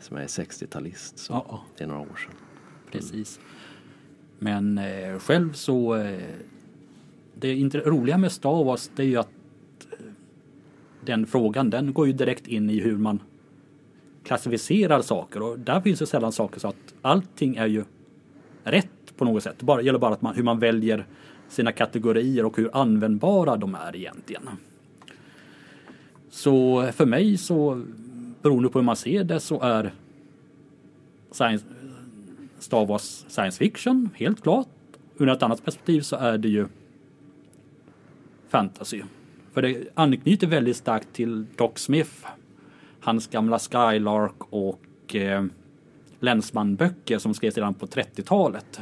som 0.05 0.17
är 0.17 0.27
60-talist, 0.27 1.19
så 1.19 1.33
Ja, 1.33 1.47
ja. 1.49 1.63
det 1.77 1.85
är 1.85 1.89
några 1.89 2.01
år 2.01 2.17
sedan. 2.27 2.35
Precis. 2.93 3.41
Men 4.39 4.79
eh, 4.79 5.19
själv 5.19 5.53
så 5.53 5.97
eh, 5.97 6.21
det 7.35 7.55
inte 7.55 7.79
roliga 7.79 8.19
med 8.19 8.33
Star 8.33 8.65
Wars 8.65 8.91
det 8.97 9.03
är 9.03 9.07
ju 9.07 9.17
att 9.17 9.29
eh, 9.91 9.99
den 11.05 11.27
frågan 11.27 11.71
den 11.71 11.93
går 11.93 12.07
ju 12.07 12.13
direkt 12.13 12.47
in 12.47 12.71
i 12.71 12.81
hur 12.81 12.97
man 12.97 13.23
klassificerar 14.25 15.03
saker 15.03 15.43
och 15.43 15.59
där 15.59 15.81
finns 15.81 15.99
det 15.99 16.07
sällan 16.07 16.33
saker 16.33 16.61
så 16.61 16.69
att 16.69 16.95
allting 17.03 17.57
är 17.57 17.67
ju 17.67 17.85
rätt 18.65 19.17
på 19.17 19.25
något 19.25 19.43
sätt. 19.43 19.55
Det 19.59 19.65
bara, 19.65 19.83
gäller 19.83 19.99
bara 19.99 20.15
att 20.15 20.23
man, 20.23 20.35
hur 20.35 20.43
man 20.43 20.59
väljer 20.59 21.07
sina 21.49 21.73
kategorier 21.73 22.45
och 22.45 22.57
hur 22.57 22.77
användbara 22.77 23.57
de 23.57 23.75
är 23.75 23.97
egentligen. 23.97 24.49
Så 26.31 26.87
för 26.93 27.07
mig 27.07 27.37
så 27.37 27.85
beroende 28.45 28.69
på 28.69 28.79
hur 28.79 28.85
man 28.85 28.97
ser 28.97 29.25
det 29.25 29.41
så 29.41 29.61
är 29.61 29.93
science, 31.31 31.65
Star 32.59 32.87
Wars 32.87 33.25
science 33.29 33.59
fiction, 33.59 34.11
helt 34.15 34.43
klart. 34.43 34.69
Ur 35.19 35.29
ett 35.29 35.43
annat 35.43 35.65
perspektiv 35.65 36.01
så 36.01 36.17
är 36.17 36.39
det 36.39 36.49
ju 36.49 36.67
fantasy. 38.49 39.03
För 39.53 39.63
det 39.63 39.89
anknyter 39.95 40.47
väldigt 40.47 40.77
starkt 40.77 41.13
till 41.13 41.47
Doc 41.57 41.71
Smith, 41.75 42.27
hans 43.01 43.27
gamla 43.27 43.59
Skylark 43.59 44.35
och 44.51 45.15
eh, 45.15 45.45
Länsman-böcker 46.21 47.19
som 47.19 47.35
skrevs 47.35 47.57
redan 47.57 47.75
på 47.75 47.87
30-talet. 47.87 48.81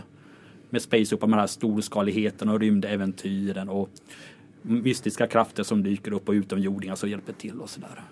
Med 0.71 0.83
Space 0.83 1.15
Opera 1.15 1.27
med 1.27 1.37
den 1.37 1.41
här 1.41 1.47
storskaligheten 1.47 2.49
och 2.49 2.61
rymdäventyren 2.61 3.69
och 3.69 3.89
mystiska 4.63 5.27
krafter 5.27 5.63
som 5.63 5.83
dyker 5.83 6.13
upp 6.13 6.29
och 6.29 6.33
utomjordingar 6.33 6.95
som 6.95 7.11
hjälper 7.11 7.33
till 7.33 7.61
och 7.61 7.71
sådär. 7.71 8.03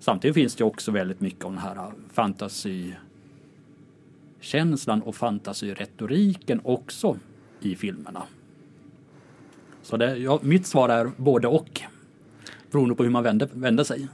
Samtidigt 0.00 0.34
finns 0.34 0.54
det 0.54 0.64
också 0.64 0.90
väldigt 0.90 1.20
mycket 1.20 1.44
om 1.44 1.52
den 1.52 1.62
här 1.62 1.76
äh, 1.76 1.88
fantasykänslan 2.12 5.02
och 5.02 5.16
fantasyretoriken 5.16 6.60
också 6.64 7.18
i 7.60 7.76
filmerna. 7.76 8.22
Så 9.82 9.96
det, 9.96 10.16
ja, 10.16 10.38
mitt 10.42 10.66
svar 10.66 10.88
är 10.88 11.10
både 11.16 11.48
och. 11.48 11.80
Beroende 12.70 12.94
på 12.94 13.02
hur 13.02 13.10
man 13.10 13.22
vänder, 13.22 13.48
vänder 13.52 13.84
sig. 13.84 14.08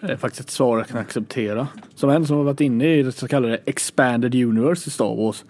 Det 0.00 0.12
är 0.12 0.16
faktiskt 0.16 0.40
ett 0.40 0.50
svar 0.50 0.78
jag 0.78 0.88
kan 0.88 0.98
acceptera. 0.98 1.68
Som 1.94 2.10
en 2.10 2.26
som 2.26 2.36
har 2.36 2.44
varit 2.44 2.60
inne 2.60 2.94
i 2.94 3.02
det 3.02 3.12
så 3.12 3.28
kallade 3.28 3.58
expanded 3.64 4.34
universe 4.34 4.88
i 4.88 4.90
Star 4.90 5.16
Wars 5.16 5.44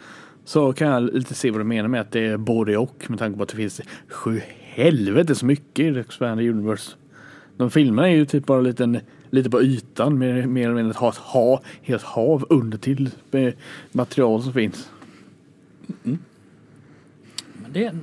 så 0.45 0.73
kan 0.73 0.89
jag 0.89 1.03
lite 1.03 1.35
se 1.35 1.51
vad 1.51 1.61
du 1.61 1.65
menar 1.65 1.89
med 1.89 2.01
att 2.01 2.11
det 2.11 2.21
är 2.21 2.37
både 2.37 2.77
och 2.77 3.07
med 3.09 3.19
tanke 3.19 3.37
på 3.37 3.43
att 3.43 3.49
det 3.49 3.57
finns 3.57 3.81
sju 4.09 4.41
helvete 4.59 5.35
så 5.35 5.47
mycket 5.47 5.85
i 5.85 5.91
det 5.91 6.01
expanded 6.01 6.51
universe. 6.51 6.93
De 7.57 7.71
filmerna 7.71 8.09
är 8.09 8.15
ju 8.15 8.27
typ 8.27 8.47
bara 8.47 8.59
en 8.59 8.65
liten 8.65 9.01
lite 9.31 9.51
på 9.51 9.63
ytan 9.63 10.19
mer, 10.19 10.47
mer 10.47 10.65
eller 10.65 10.75
mindre 10.75 10.91
att 10.91 10.97
ha 10.97 11.09
ett 11.09 11.17
ha, 11.17 11.63
helt 11.83 12.03
hav 12.03 12.47
under 12.49 12.79
till 12.79 13.11
med 13.31 13.55
material 13.93 14.43
som 14.43 14.53
finns. 14.53 14.91
Men 17.53 17.73
det, 17.73 17.95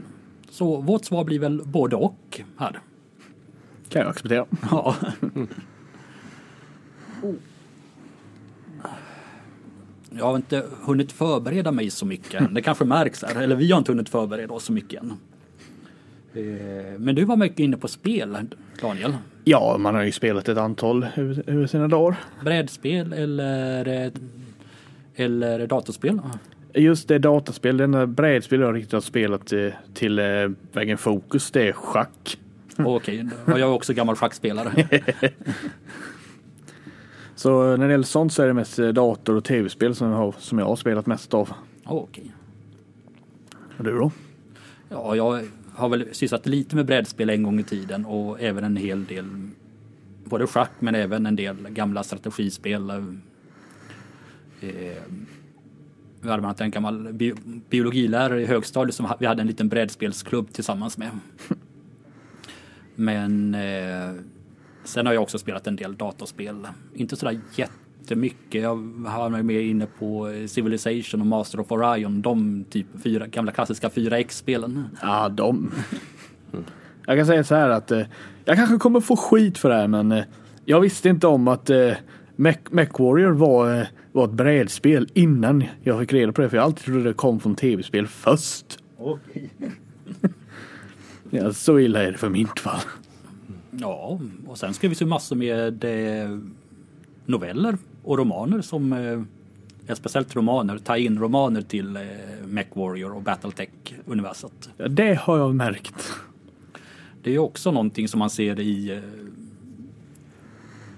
så 0.50 0.82
vårt 0.82 1.06
svar 1.06 1.24
blir 1.24 1.40
väl 1.40 1.62
både 1.66 1.96
och 1.96 2.42
här. 2.58 2.80
Kan 3.90 4.02
jag 4.02 4.10
acceptera. 4.10 4.46
Ja. 4.72 4.96
Jag 10.10 10.26
har 10.26 10.36
inte 10.36 10.66
hunnit 10.82 11.12
förbereda 11.12 11.72
mig 11.72 11.90
så 11.90 12.06
mycket 12.06 12.42
än. 12.42 12.54
Det 12.54 12.62
kanske 12.62 12.86
märks 12.86 13.24
här. 13.24 13.42
Eller 13.42 13.56
vi 13.56 13.72
har 13.72 13.78
inte 13.78 13.92
hunnit 13.92 14.10
förbereda 14.10 14.54
oss 14.54 14.64
så 14.64 14.74
mycket 14.74 15.04
än. 15.04 15.14
Eh, 16.38 17.00
Men 17.00 17.16
du 17.16 17.26
var 17.26 17.38
mycket 17.38 17.60
inne 17.60 17.78
på 17.78 17.88
spel, 17.88 18.38
Daniel. 18.82 19.18
Ja, 19.44 19.76
man 19.80 19.96
har 19.96 20.04
ju 20.04 20.12
spelat 20.12 20.50
ett 20.50 20.58
antal 20.58 21.06
över, 21.48 21.68
sina 21.68 21.88
dagar. 21.88 22.16
Brädspel 22.44 23.14
eller, 23.14 24.06
eh, 24.06 24.12
eller 25.16 25.68
datorspel? 25.68 26.20
Just 26.74 27.08
det 27.08 27.20
dataspel, 27.20 27.78
den 27.78 27.92
där 27.92 28.06
brädspel 28.06 28.60
jag 28.60 28.76
riktigt 28.76 28.94
har 28.94 29.02
spelat 29.02 29.54
eh, 29.54 29.68
till 29.94 30.20
vägen 30.72 30.98
fokus, 30.98 31.52
det 31.52 31.68
är 31.68 31.74
schack. 31.74 32.38
Okej, 32.78 33.30
och 33.46 33.52
jag 33.52 33.60
är 33.60 33.74
också 33.74 33.94
gammal 33.94 34.16
schackspelare. 34.16 34.88
Så 37.36 37.78
när 37.78 37.88
det 37.88 37.92
gäller 37.92 38.04
sånt 38.04 38.34
så 38.34 38.44
är 38.44 38.48
det 38.48 38.54
mest 38.54 38.78
dator 38.78 39.36
och 39.36 39.44
tv-spel 39.44 39.96
som 39.96 40.08
jag 40.08 40.18
har, 40.18 40.36
som 40.40 40.60
jag 40.60 40.66
har 40.66 40.76
spelat 40.76 41.06
mest 41.06 41.34
av. 41.34 41.50
Okej. 41.86 42.32
Och 43.78 43.84
du 43.84 43.98
då? 43.98 44.12
Ja, 44.90 45.16
jag 45.16 45.42
har 45.78 45.90
väl 45.90 46.08
sysslat 46.12 46.46
lite 46.46 46.76
med 46.76 46.86
brädspel 46.86 47.30
en 47.30 47.44
gång 47.44 47.60
i 47.60 47.64
tiden 47.64 48.06
och 48.06 48.42
även 48.42 48.64
en 48.64 48.78
hel 48.78 49.06
del 49.06 49.26
både 50.24 50.48
schack 50.48 50.72
men 50.80 50.96
även 50.96 51.26
en 51.26 51.36
del 51.36 51.56
gamla 51.70 52.04
strategispel. 52.04 52.90
Eh, 52.90 53.00
vi 56.22 56.30
hade 56.30 56.42
bland 56.42 56.46
annat 56.46 56.62
en 56.62 56.72
gammal 56.72 57.14
bi 57.14 57.34
biologilärare 57.70 58.42
i 58.42 58.46
högstadiet 58.46 58.96
som 58.96 59.14
vi 59.20 59.26
hade 59.26 59.42
en 59.42 59.48
liten 59.48 59.70
brädspelsklubb 59.70 60.54
tillsammans 60.54 60.98
med. 60.98 61.10
Men 62.96 63.56
eh, 63.56 64.14
sen 64.84 65.06
har 65.06 65.14
jag 65.14 65.24
också 65.24 65.38
spelat 65.40 65.68
en 65.68 65.76
del 65.76 65.96
datorspel. 65.96 66.68
Inte 66.94 67.16
sådär 67.16 67.40
jättemycket. 68.08 68.62
Jag 68.62 68.70
har 69.06 69.30
varit 69.30 69.46
mer 69.46 69.60
inne 69.60 69.88
på 70.00 70.30
eh, 70.30 70.48
Civilization 70.48 71.22
och 71.22 71.28
Master 71.28 71.60
of 71.60 71.72
Orion. 71.72 72.22
De 72.22 72.66
typ 72.70 72.88
fyra, 73.04 73.28
gamla 73.28 73.52
klassiska 73.52 73.90
4X-spelen. 73.90 74.84
Ja, 75.02 75.30
de. 75.30 75.72
Jag 77.06 77.18
kan 77.18 77.26
säga 77.26 77.44
så 77.44 77.56
här 77.56 77.70
att 77.70 77.92
eh, 77.92 78.02
jag 78.46 78.58
kanske 78.58 78.78
kommer 78.78 79.00
få 79.00 79.16
skit 79.16 79.58
för 79.58 79.70
det 79.70 79.76
här 79.76 79.88
men 79.88 80.12
eh, 80.12 80.24
jag 80.66 80.82
visste 80.82 81.10
inte 81.10 81.28
om 81.28 81.48
att 81.48 81.70
eh, 81.70 81.92
Mech, 82.36 82.58
MechWarrior 82.70 83.32
var, 83.32 83.80
eh, 83.80 83.88
var 84.12 84.26
ett 84.26 84.32
brädspel 84.32 85.10
innan 85.14 85.64
jag 85.84 86.00
fick 86.00 86.14
reda 86.14 86.32
på 86.32 86.42
det 86.42 86.50
för 86.50 86.58
jag 86.58 86.64
alltid 86.64 86.86
trodde 86.86 87.04
det 87.04 87.14
kom 87.14 87.40
från 87.40 87.56
tv-spel 87.56 88.08
först. 88.08 88.80
Okej. 88.98 89.50
Ja, 91.30 91.54
så 91.54 91.80
illa 91.80 92.04
är 92.04 92.12
det 92.12 92.18
för 92.18 92.30
mitt 92.30 92.60
fall. 92.60 92.80
Ja, 93.72 94.20
och 94.48 94.58
sen 94.58 94.74
skrivs 94.74 95.02
ju 95.02 95.06
massor 95.06 95.36
med 95.36 95.84
eh, 95.84 96.40
noveller 97.28 97.78
och 98.08 98.18
romaner 98.18 98.62
som 98.62 98.94
eh, 99.88 99.96
speciellt 99.96 100.36
romaner, 100.36 100.78
ta 100.78 100.98
in 100.98 101.20
romaner 101.20 101.62
till 101.62 101.96
eh, 101.96 102.02
MechWarrior 102.46 103.16
och 103.16 103.22
Battletech-universet. 103.22 104.70
Ja, 104.78 104.88
det 104.88 105.20
har 105.20 105.38
jag 105.38 105.56
märkt. 105.56 106.14
Det 107.24 107.36
är 107.36 107.40
också 107.40 107.72
någonting 107.72 108.08
som 108.08 108.20
man 108.20 108.30
ser 108.30 108.60
i 108.60 108.92
eh, 108.92 109.00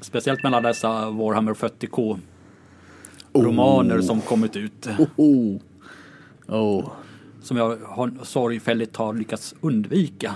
speciellt 0.01 0.43
mellan 0.43 0.63
dessa 0.63 1.09
Warhammer 1.09 1.53
40K 1.53 2.19
romaner 3.33 4.01
som 4.01 4.21
kommit 4.21 4.55
ut. 4.55 4.87
Oh. 5.17 5.57
Oh. 6.47 6.89
Som 7.41 7.57
jag 7.57 7.77
har, 7.85 8.11
sorgfälligt 8.23 8.95
har 8.95 9.13
lyckats 9.13 9.55
undvika. 9.61 10.35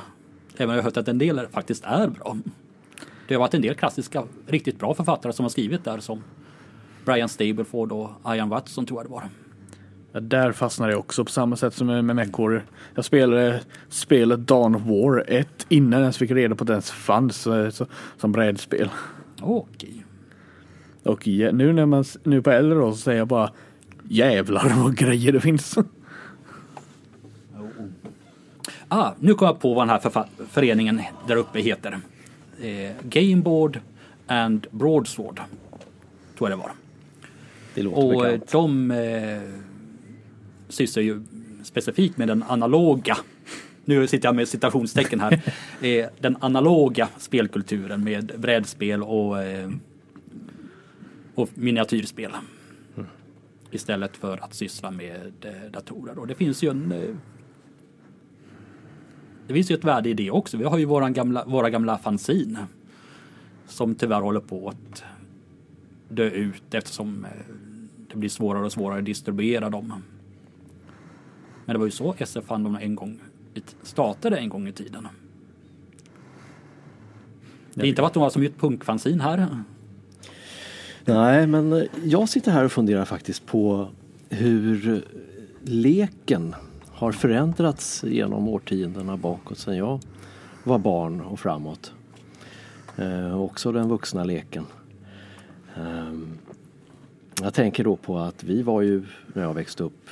Även 0.58 0.70
om 0.70 0.76
jag 0.76 0.84
har 0.84 0.84
hört 0.84 0.98
att 0.98 1.08
en 1.08 1.18
del 1.18 1.48
faktiskt 1.52 1.84
är 1.84 2.08
bra. 2.08 2.38
Det 3.28 3.34
har 3.34 3.40
varit 3.40 3.54
en 3.54 3.62
del 3.62 3.76
klassiska, 3.76 4.24
riktigt 4.48 4.80
bra 4.80 4.94
författare 4.94 5.34
som 5.34 5.44
har 5.44 5.50
skrivit 5.50 5.84
där 5.84 6.00
som 6.00 6.24
Brian 7.06 7.30
Stableford 7.30 7.92
och 7.92 8.10
Ian 8.36 8.50
Watson 8.50 8.86
tror 8.86 9.00
jag 9.00 9.06
det 9.06 9.12
var. 9.12 9.24
Ja, 10.12 10.20
där 10.20 10.52
fastnade 10.52 10.92
jag 10.92 11.00
också 11.00 11.26
på 11.26 11.32
samma 11.32 11.56
sätt 11.56 11.74
som 11.74 11.88
med 11.88 12.16
MechWarrior. 12.16 12.66
Jag 12.96 13.06
spelade 13.06 13.62
spelet 13.90 14.40
Dawn 14.40 14.76
of 14.76 14.82
War 14.82 15.24
1 15.28 15.66
innan 15.70 15.92
jag 15.92 16.02
ens 16.02 16.18
fick 16.18 16.32
reda 16.32 16.56
på 16.56 16.64
att 16.64 16.68
det 16.68 16.74
ens 16.74 16.92
fanns 16.92 17.48
eh, 17.48 17.70
som 18.18 18.32
brädspel. 18.32 18.90
Okej. 19.42 20.06
Och 21.04 21.28
nu 21.28 21.74
när 21.74 21.86
man 21.86 22.04
nu 22.24 22.42
på 22.42 22.52
äldre 22.52 22.80
då 22.80 22.92
så 22.92 22.98
säger 22.98 23.18
jag 23.18 23.28
bara 23.28 23.52
jävlar 24.04 24.84
vad 24.84 24.98
grejer 24.98 25.32
det 25.32 25.42
finns. 25.42 25.78
Ah, 28.88 29.12
nu 29.20 29.34
kom 29.34 29.46
jag 29.46 29.60
på 29.60 29.74
vad 29.74 29.88
den 29.88 29.90
här 29.90 30.26
föreningen 30.50 31.02
där 31.28 31.36
uppe 31.36 31.60
heter. 31.60 32.00
Eh, 32.62 32.92
Gameboard 33.04 33.80
and 34.28 34.68
Broadsword. 34.72 35.42
Tror 36.38 36.50
jag 36.50 36.60
det 36.60 36.64
var. 36.64 36.72
Det 37.74 37.84
låter 37.84 38.06
Och 38.06 38.26
eh, 38.26 38.32
bekant. 38.32 38.52
de 38.52 38.92
eh, 38.92 39.42
sysslar 40.70 41.04
ju 41.04 41.22
specifikt 41.64 42.18
med 42.18 42.28
den 42.28 42.44
analoga, 42.44 43.18
nu 43.86 44.08
sitter 44.08 44.28
jag 44.28 44.36
med 44.36 44.48
citationstecken 44.48 45.20
här, 45.20 45.34
eh, 45.82 46.06
den 46.20 46.38
analoga 46.40 47.10
spelkulturen 47.18 48.04
med 48.04 48.32
brädspel 48.38 49.04
och, 49.04 49.44
eh, 49.44 49.70
och 51.36 51.50
miniatyrspel. 51.54 52.32
Istället 53.72 54.18
för 54.18 54.44
att 54.44 54.54
syssla 54.54 54.92
med 54.92 55.34
eh, 55.42 55.72
datorer. 55.72 56.20
Och 56.20 56.28
det 56.28 56.36
finns 56.36 56.64
ju 56.64 56.70
en 56.70 56.92
eh, 56.92 57.16
det 59.48 59.54
finns 59.54 59.72
ju 59.72 59.76
ett 59.76 59.84
värde 59.84 60.10
i 60.10 60.14
det 60.14 60.32
också. 60.32 60.58
Vi 60.58 60.64
har 60.64 60.78
ju 60.78 60.86
våran 60.86 61.14
gamla, 61.14 61.46
våra 61.46 61.70
gamla 61.70 61.98
fanzine. 61.98 62.68
Som 63.68 63.96
tyvärr 63.96 64.22
håller 64.22 64.40
på 64.40 64.70
att 64.70 65.04
dö 66.16 66.30
ut 66.30 66.74
eftersom 66.74 67.26
eh, 67.26 67.32
det 68.12 68.18
blir 68.18 68.30
svårare 68.30 68.66
och 68.66 68.72
svårare 68.72 69.00
att 69.00 69.06
distribuera 69.06 69.70
dem. 69.70 70.04
Men 71.66 71.74
det 71.74 71.80
var 71.80 71.86
ju 71.86 71.92
så 71.92 72.16
SF 72.18 72.46
Fandom 72.46 72.76
en 72.76 72.96
gång 72.96 73.20
startade 73.82 74.38
en 74.38 74.50
gång 74.50 74.68
i 74.68 74.72
tiden. 74.72 75.08
Det 77.74 77.82
är 77.82 77.86
inte 77.86 78.02
varit 78.02 78.16
några 78.16 78.30
som 78.30 78.44
ett 78.44 78.58
punkfanzin 78.58 79.22
här. 79.22 79.64
Nej, 81.06 81.48
men 81.48 81.88
jag 82.04 82.30
sitter 82.30 82.52
här 82.52 82.66
och 82.66 82.72
funderar 82.72 83.06
faktiskt 83.06 83.46
på 83.46 83.88
hur 84.30 85.04
leken 85.62 86.56
har 86.88 87.12
förändrats 87.12 88.04
genom 88.04 88.48
årtiondena 88.48 89.18
bakåt 89.18 89.58
sedan 89.58 89.78
jag 89.78 90.00
var 90.64 90.80
barn 90.80 91.22
och 91.22 91.40
framåt. 91.40 91.94
Eh, 92.98 93.42
också 93.42 93.72
den 93.72 93.90
vuxna 93.90 94.24
leken. 94.24 94.66
Ehm, 95.78 96.38
jag 97.42 97.54
tänker 97.54 97.84
då 97.84 97.96
på 97.96 98.18
att 98.20 98.44
vi 98.44 98.62
var 98.62 98.82
ju 98.82 99.04
när 99.34 99.42
jag 99.44 99.54
växte 99.54 99.84
upp 99.84 100.10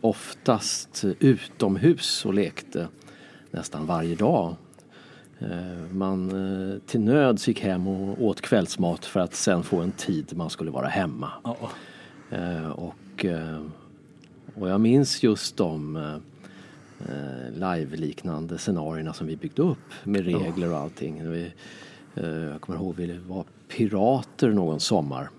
oftast 0.00 1.04
utomhus 1.20 2.24
och 2.26 2.34
lekte 2.34 2.88
nästan 3.50 3.86
varje 3.86 4.14
dag. 4.14 4.54
Eh, 5.38 5.92
Man 5.92 6.30
eh, 6.72 6.78
till 6.86 7.00
nöds 7.00 7.48
gick 7.48 7.60
hem 7.60 7.86
och 7.88 8.22
åt 8.24 8.40
kvällsmat 8.40 9.04
för 9.04 9.20
att 9.20 9.34
sen 9.34 9.62
få 9.62 9.80
en 9.80 9.92
tid 9.92 10.36
man 10.36 10.50
skulle 10.50 10.70
vara 10.70 10.88
hemma. 10.88 11.30
Ja, 11.44 11.56
Eh, 12.30 12.70
Och, 12.70 13.24
eh, 13.24 13.62
och 14.54 14.68
jag 14.68 14.80
minns 14.80 15.22
just 15.22 15.56
de 15.56 15.96
eh, 15.96 17.52
live-liknande 17.54 18.58
scenarierna 18.58 19.12
som 19.12 19.26
vi 19.26 19.36
byggde 19.36 19.62
upp 19.62 19.92
med 20.04 20.24
regler 20.24 20.70
och 20.72 20.78
allting. 20.78 21.30
Vi, 21.30 21.52
jag 22.14 22.60
kommer 22.60 22.78
ihåg 22.78 22.94
vi 22.96 23.18
var 23.28 23.44
pirater 23.70 24.50
någon 24.50 24.80
sommar. 24.80 25.30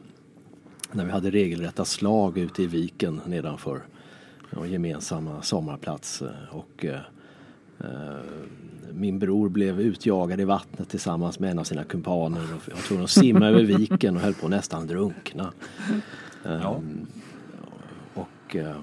När 0.91 1.05
vi 1.05 1.11
hade 1.11 1.31
regelrätta 1.31 1.85
slag 1.85 2.37
ute 2.37 2.63
i 2.63 2.67
viken 2.67 3.21
nedanför. 3.25 3.81
Och 4.55 4.67
gemensamma 4.67 5.41
sommarplats. 5.41 6.23
Och 6.51 6.85
eh, 6.85 6.99
eh, 7.79 8.19
min 8.93 9.19
bror 9.19 9.49
blev 9.49 9.81
utjagad 9.81 10.41
i 10.41 10.43
vattnet 10.43 10.89
tillsammans 10.89 11.39
med 11.39 11.51
en 11.51 11.59
av 11.59 11.63
sina 11.63 11.83
kumpaner. 11.83 12.41
Och 12.41 12.61
jag 12.67 12.75
var 12.75 12.81
tvungen 12.81 13.03
att 13.03 13.09
simma 13.09 13.47
över 13.47 13.63
viken 13.63 14.15
och 14.15 14.21
höll 14.21 14.33
på 14.33 14.45
att 14.45 14.51
nästan 14.51 14.87
drunkna. 14.87 15.53
ja. 16.43 16.81
Och 18.13 18.55
eh, 18.55 18.75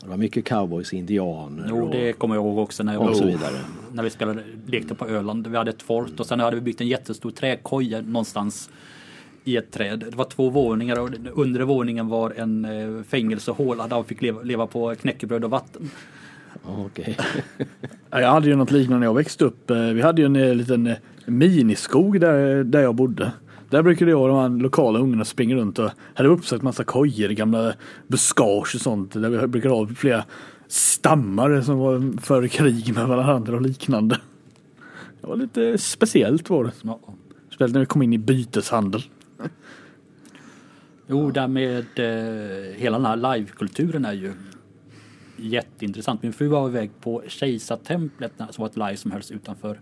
det 0.00 0.08
var 0.08 0.16
mycket 0.16 0.44
cowboys, 0.44 0.92
indianer 0.92 1.66
Jo, 1.68 1.84
och, 1.84 1.90
det 1.90 2.12
kommer 2.12 2.34
jag 2.34 2.44
ihåg 2.44 2.58
också 2.58 2.82
när, 2.82 2.92
jag 2.92 3.02
och 3.02 3.16
så 3.16 3.26
vidare. 3.26 3.56
När 3.92 4.02
vi 4.02 4.10
spelade, 4.10 4.42
lekte 4.66 4.94
på 4.94 5.06
Öland. 5.06 5.46
Vi 5.46 5.56
hade 5.56 5.70
ett 5.70 5.82
fort 5.82 6.20
och 6.20 6.26
sen 6.26 6.40
hade 6.40 6.56
vi 6.56 6.62
byggt 6.62 6.80
en 6.80 6.88
jättestor 6.88 7.30
träkoja 7.30 8.00
någonstans 8.00 8.70
i 9.44 9.56
ett 9.56 9.70
träd. 9.72 10.04
Det 10.10 10.16
var 10.16 10.24
två 10.24 10.50
våningar 10.50 11.00
och 11.00 11.10
undre 11.34 11.64
våningen 11.64 12.08
var 12.08 12.30
en 12.36 12.64
eh, 12.64 13.02
fängelsehåla 13.02 13.88
där 13.88 13.96
vi 13.98 14.04
fick 14.04 14.22
leva, 14.22 14.42
leva 14.42 14.66
på 14.66 14.94
knäckebröd 14.94 15.44
och 15.44 15.50
vatten. 15.50 15.90
Ja, 18.10 18.20
Jag 18.20 18.30
hade 18.30 18.48
ju 18.48 18.56
något 18.56 18.70
liknande 18.70 18.98
när 18.98 19.06
jag 19.06 19.14
växte 19.14 19.44
upp. 19.44 19.70
Eh, 19.70 19.76
Vi 19.82 20.02
hade 20.02 20.22
ju 20.22 20.26
en 20.26 20.36
eh, 20.36 20.54
liten 20.54 20.94
miniskog 21.26 22.20
där, 22.20 22.64
där 22.64 22.80
jag 22.80 22.94
bodde. 22.94 23.32
Där 23.70 23.82
brukade 23.82 24.10
jag 24.10 24.20
och 24.22 24.28
de 24.28 24.36
här 24.38 24.62
lokala 24.62 24.98
ungarna 24.98 25.24
springa 25.24 25.56
runt 25.56 25.78
och 25.78 25.90
hade 26.14 26.28
uppsatt 26.28 26.62
massa 26.62 26.84
kojor, 26.84 27.28
gamla 27.28 27.72
buskage 28.06 28.74
och 28.74 28.80
sånt. 28.80 29.12
Där 29.12 29.28
vi 29.28 29.46
brukade 29.46 29.74
ha 29.74 29.86
flera 29.86 30.24
stammar 30.68 31.60
som 31.60 31.78
var 31.78 32.20
för 32.20 32.48
krig 32.48 32.94
med 32.94 33.08
varandra 33.08 33.56
och 33.56 33.62
liknande. 33.62 34.20
Det 35.20 35.26
var 35.26 35.36
lite 35.36 35.78
speciellt 35.78 36.50
var 36.50 36.64
det. 36.64 36.72
Ja. 36.82 37.00
Speciellt 37.50 37.72
när 37.72 37.80
vi 37.80 37.86
kom 37.86 38.02
in 38.02 38.12
i 38.12 38.18
byteshandel. 38.18 39.02
Jo, 41.06 41.30
där 41.30 41.48
med 41.48 41.78
eh, 41.78 42.74
hela 42.76 42.98
den 42.98 43.06
här 43.06 43.16
livekulturen 43.36 44.04
är 44.04 44.12
ju 44.12 44.32
jätteintressant. 45.36 46.22
Min 46.22 46.32
fru 46.32 46.48
var 46.48 46.68
iväg 46.68 46.90
på 47.00 47.22
Kejsartemplet 47.26 48.32
som 48.50 48.62
var 48.62 48.66
ett 48.66 48.76
live 48.76 48.96
som 48.96 49.10
hölls 49.10 49.30
utanför 49.30 49.80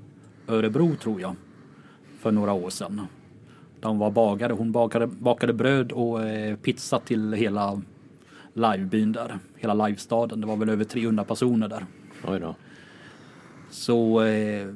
Örebro 0.48 0.94
tror 1.02 1.20
jag. 1.20 1.34
För 2.20 2.32
några 2.32 2.52
år 2.52 2.70
sedan. 2.70 3.00
Hon 3.82 3.98
var 3.98 4.10
bagare. 4.10 4.52
Hon 4.52 4.72
bakade, 4.72 5.06
bakade 5.06 5.52
bröd 5.52 5.92
och 5.92 6.22
eh, 6.22 6.56
pizza 6.56 6.98
till 6.98 7.32
hela 7.32 7.82
livebyn 8.56 9.12
där. 9.12 9.38
Hela 9.56 9.86
livestaden. 9.86 10.40
Det 10.40 10.46
var 10.46 10.56
väl 10.56 10.68
över 10.68 10.84
300 10.84 11.24
personer 11.24 11.68
där. 11.68 11.86
Oj 12.24 12.40
då. 12.40 12.54
Så 13.70 14.22
eh, 14.22 14.68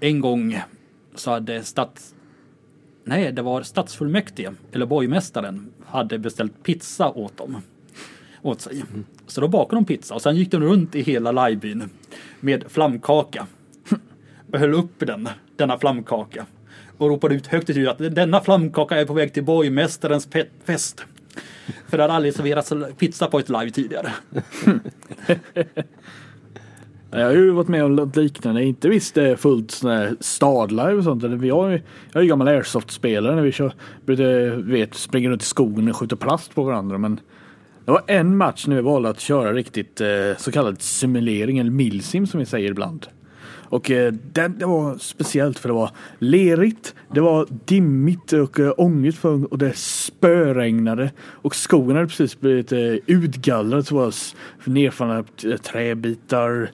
en 0.00 0.20
gång 0.20 0.60
så 1.14 1.30
hade 1.30 1.62
stats... 1.62 2.14
Nej, 3.04 3.32
det 3.32 3.42
var 3.42 3.62
stadsfullmäktige, 3.62 4.52
eller 4.72 4.86
borgmästaren, 4.86 5.72
hade 5.86 6.18
beställt 6.18 6.62
pizza 6.62 7.10
åt 7.10 7.36
dem. 7.36 7.56
Åt 8.42 8.60
sig. 8.60 8.84
Så 9.26 9.40
då 9.40 9.48
bakade 9.48 9.76
de 9.76 9.84
pizza 9.84 10.14
och 10.14 10.22
sen 10.22 10.36
gick 10.36 10.50
de 10.50 10.62
runt 10.62 10.94
i 10.94 11.02
hela 11.02 11.32
livebyn 11.32 11.90
med 12.40 12.64
flamkaka. 12.68 13.46
Och 14.52 14.58
höll 14.58 14.74
upp 14.74 14.98
den, 14.98 15.28
denna 15.56 15.78
flamkaka. 15.78 16.46
Och 16.98 17.08
ropade 17.08 17.34
ut 17.34 17.46
högt 17.46 17.70
i 17.70 17.72
ljudet 17.72 18.00
att 18.00 18.14
denna 18.14 18.40
flamkaka 18.40 18.96
är 18.96 19.04
på 19.04 19.14
väg 19.14 19.32
till 19.32 19.44
borgmästarens 19.44 20.28
fest. 20.64 21.04
För 21.88 21.96
det 21.96 22.02
hade 22.02 22.14
aldrig 22.14 22.34
serverats 22.34 22.72
pizza 22.98 23.26
på 23.26 23.38
ett 23.38 23.48
live 23.48 23.70
tidigare. 23.70 24.12
Jag 27.10 27.24
har 27.24 27.32
ju 27.32 27.50
varit 27.50 27.68
med 27.68 27.84
om 27.84 27.96
något 27.96 28.16
liknande. 28.16 28.64
Inte 28.64 28.88
visst 28.88 29.14
det 29.14 29.28
är 29.30 29.36
fullt 29.36 29.70
sån 29.70 30.16
stadlive 30.20 30.92
och 30.92 31.04
sånt. 31.04 31.22
Vi 31.24 31.50
har, 31.50 31.68
ju- 31.70 31.80
jag 32.12 32.20
är 32.20 32.22
ju 32.22 32.28
gammal 32.28 32.48
airsoft-spelare 32.48 33.34
när 33.34 33.42
vi 33.42 33.52
kör, 33.52 33.72
vet, 34.62 34.94
springer 34.94 35.30
runt 35.30 35.42
i 35.42 35.46
skogen 35.46 35.88
och 35.88 35.96
skjuter 35.96 36.16
plast 36.16 36.54
på 36.54 36.62
varandra. 36.62 36.98
Men 36.98 37.20
det 37.84 37.90
var 37.90 38.02
en 38.06 38.36
match 38.36 38.66
när 38.66 38.76
vi 38.76 38.82
valde 38.82 39.08
att 39.08 39.20
köra 39.20 39.52
riktigt 39.52 40.00
eh, 40.00 40.08
så 40.38 40.52
kallad 40.52 40.82
simulering 40.82 41.58
eller 41.58 41.70
milsim 41.70 42.26
som 42.26 42.40
vi 42.40 42.46
säger 42.46 42.70
ibland. 42.70 43.06
Och 43.74 43.90
eh, 43.90 44.12
den, 44.12 44.58
det 44.58 44.66
var 44.66 44.98
speciellt 44.98 45.58
för 45.58 45.68
det 45.68 45.74
var 45.74 45.90
lerigt, 46.18 46.94
det 47.10 47.20
var 47.20 47.46
dimmigt 47.64 48.32
och 48.32 48.60
eh, 48.60 48.72
ångigt 48.76 49.24
och 49.24 49.58
det 49.58 49.76
spöregnade. 49.76 51.12
Och 51.20 51.54
skogen 51.54 51.96
hade 51.96 52.08
precis 52.08 52.40
blivit 52.40 52.72
eh, 52.72 52.94
utgallrad 53.06 53.86
så 53.86 53.94
var 53.94 54.14
nerfallna 54.64 55.24
träbitar, 55.62 56.70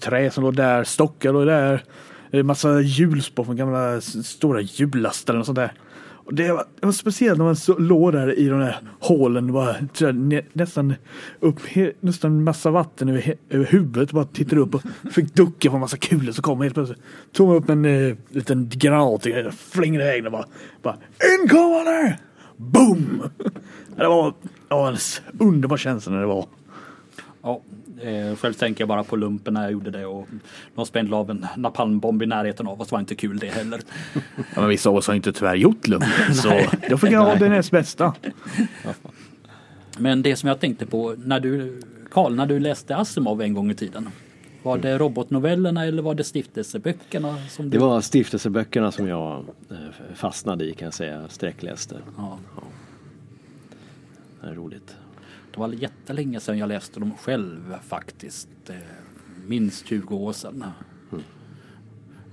trä 0.00 0.30
som 0.30 0.44
låg 0.44 0.56
där, 0.56 0.84
stockar 0.84 1.32
låg 1.32 1.46
där. 1.46 1.84
Massa 2.42 2.80
hjulspår 2.80 3.44
från 3.44 3.56
gamla 3.56 4.00
stora 4.00 4.60
hjullastare 4.60 5.38
och 5.38 5.46
sånt 5.46 5.56
där. 5.56 5.72
Och 6.24 6.34
det, 6.34 6.52
var, 6.52 6.64
det 6.80 6.86
var 6.86 6.92
speciellt 6.92 7.38
när 7.38 7.44
man 7.44 7.56
så, 7.56 7.78
låg 7.78 8.12
där 8.12 8.38
i 8.38 8.48
de 8.48 8.60
där 8.60 8.76
hålen. 9.00 9.52
bara, 9.52 9.74
så 9.92 10.04
där, 10.04 10.12
nä, 10.12 10.42
nästan 10.52 10.94
upp, 11.40 11.66
he, 11.66 11.92
nästan 12.00 12.44
massa 12.44 12.70
vatten 12.70 13.08
över, 13.08 13.20
he, 13.20 13.34
över 13.50 13.64
huvudet. 13.64 14.12
Bara 14.12 14.24
tittade 14.24 14.60
upp 14.60 14.74
och 14.74 14.82
fick 15.10 15.34
ducka 15.34 15.70
på 15.70 15.76
en 15.76 15.80
massa 15.80 15.96
kulor 15.96 16.32
som 16.32 16.42
kom 16.42 16.60
helt 16.60 16.74
plötsligt. 16.74 17.02
Tog 17.32 17.48
man 17.48 17.56
upp 17.56 17.68
en 17.68 17.84
eh, 17.84 18.16
liten 18.28 18.68
granat 18.72 19.26
och 19.26 19.54
flängde 19.54 20.04
iväg 20.04 20.22
den 20.22 20.32
bara. 20.32 20.44
bara 20.82 20.96
Inkommande! 21.40 22.18
Boom! 22.56 23.22
Det 23.96 24.08
var, 24.08 24.34
det 24.68 24.74
var 24.74 24.88
en 24.88 24.96
underbar 25.38 25.76
känsla 25.76 26.12
när 26.12 26.20
det 26.20 26.26
var. 26.26 26.46
Ja, 27.42 27.62
eh, 28.00 28.36
själv 28.36 28.52
tänker 28.52 28.82
jag 28.82 28.88
bara 28.88 29.04
på 29.04 29.16
lumpen 29.16 29.54
när 29.54 29.62
jag 29.62 29.72
gjorde 29.72 29.90
det 29.90 30.06
och 30.06 30.28
de 30.74 30.86
spände 30.86 31.16
av 31.16 31.30
en 31.30 31.46
napalmbomb 31.56 32.22
i 32.22 32.26
närheten 32.26 32.66
av 32.66 32.80
oss. 32.80 32.92
var 32.92 33.00
inte 33.00 33.14
kul 33.14 33.38
det 33.38 33.48
heller. 33.48 33.80
Ja, 34.36 34.60
men 34.60 34.68
vissa 34.68 34.90
av 34.90 34.96
oss 34.96 35.06
har 35.06 35.14
inte 35.14 35.32
tyvärr 35.32 35.54
gjort 35.54 35.88
lumpen 35.88 36.34
så 36.34 36.60
jag 36.88 37.00
fick 37.00 37.14
ha 37.14 37.34
det 37.34 37.48
näst 37.48 37.70
bästa. 37.70 38.14
Men 39.98 40.22
det 40.22 40.36
som 40.36 40.48
jag 40.48 40.60
tänkte 40.60 40.86
på 40.86 41.14
när 41.18 41.40
du, 41.40 41.82
Karl, 42.10 42.34
när 42.34 42.46
du 42.46 42.58
läste 42.60 42.96
Asimov 42.96 43.42
en 43.42 43.54
gång 43.54 43.70
i 43.70 43.74
tiden. 43.74 44.08
Var 44.62 44.78
det 44.78 44.98
robotnovellerna 44.98 45.84
eller 45.86 46.02
var 46.02 46.14
det 46.14 46.24
stiftelseböckerna? 46.24 47.36
Som 47.48 47.64
du... 47.64 47.78
Det 47.78 47.84
var 47.84 48.00
stiftelseböckerna 48.00 48.92
som 48.92 49.08
jag 49.08 49.44
eh, 49.70 49.76
fastnade 50.14 50.64
i 50.64 50.74
kan 50.74 50.86
jag 50.86 50.94
säga, 50.94 51.28
sträckläste. 51.28 51.96
Ja, 52.16 52.38
Det 54.40 54.48
är 54.48 54.54
roligt. 54.54 54.96
Det 55.52 55.60
var 55.60 55.68
jättelänge 55.68 56.40
sedan 56.40 56.58
jag 56.58 56.68
läste 56.68 57.00
dem 57.00 57.12
själv 57.22 57.74
faktiskt. 57.88 58.48
Eh, 58.68 58.76
Minst 59.46 59.86
20 59.86 60.16
år 60.16 60.32
sedan. 60.32 60.64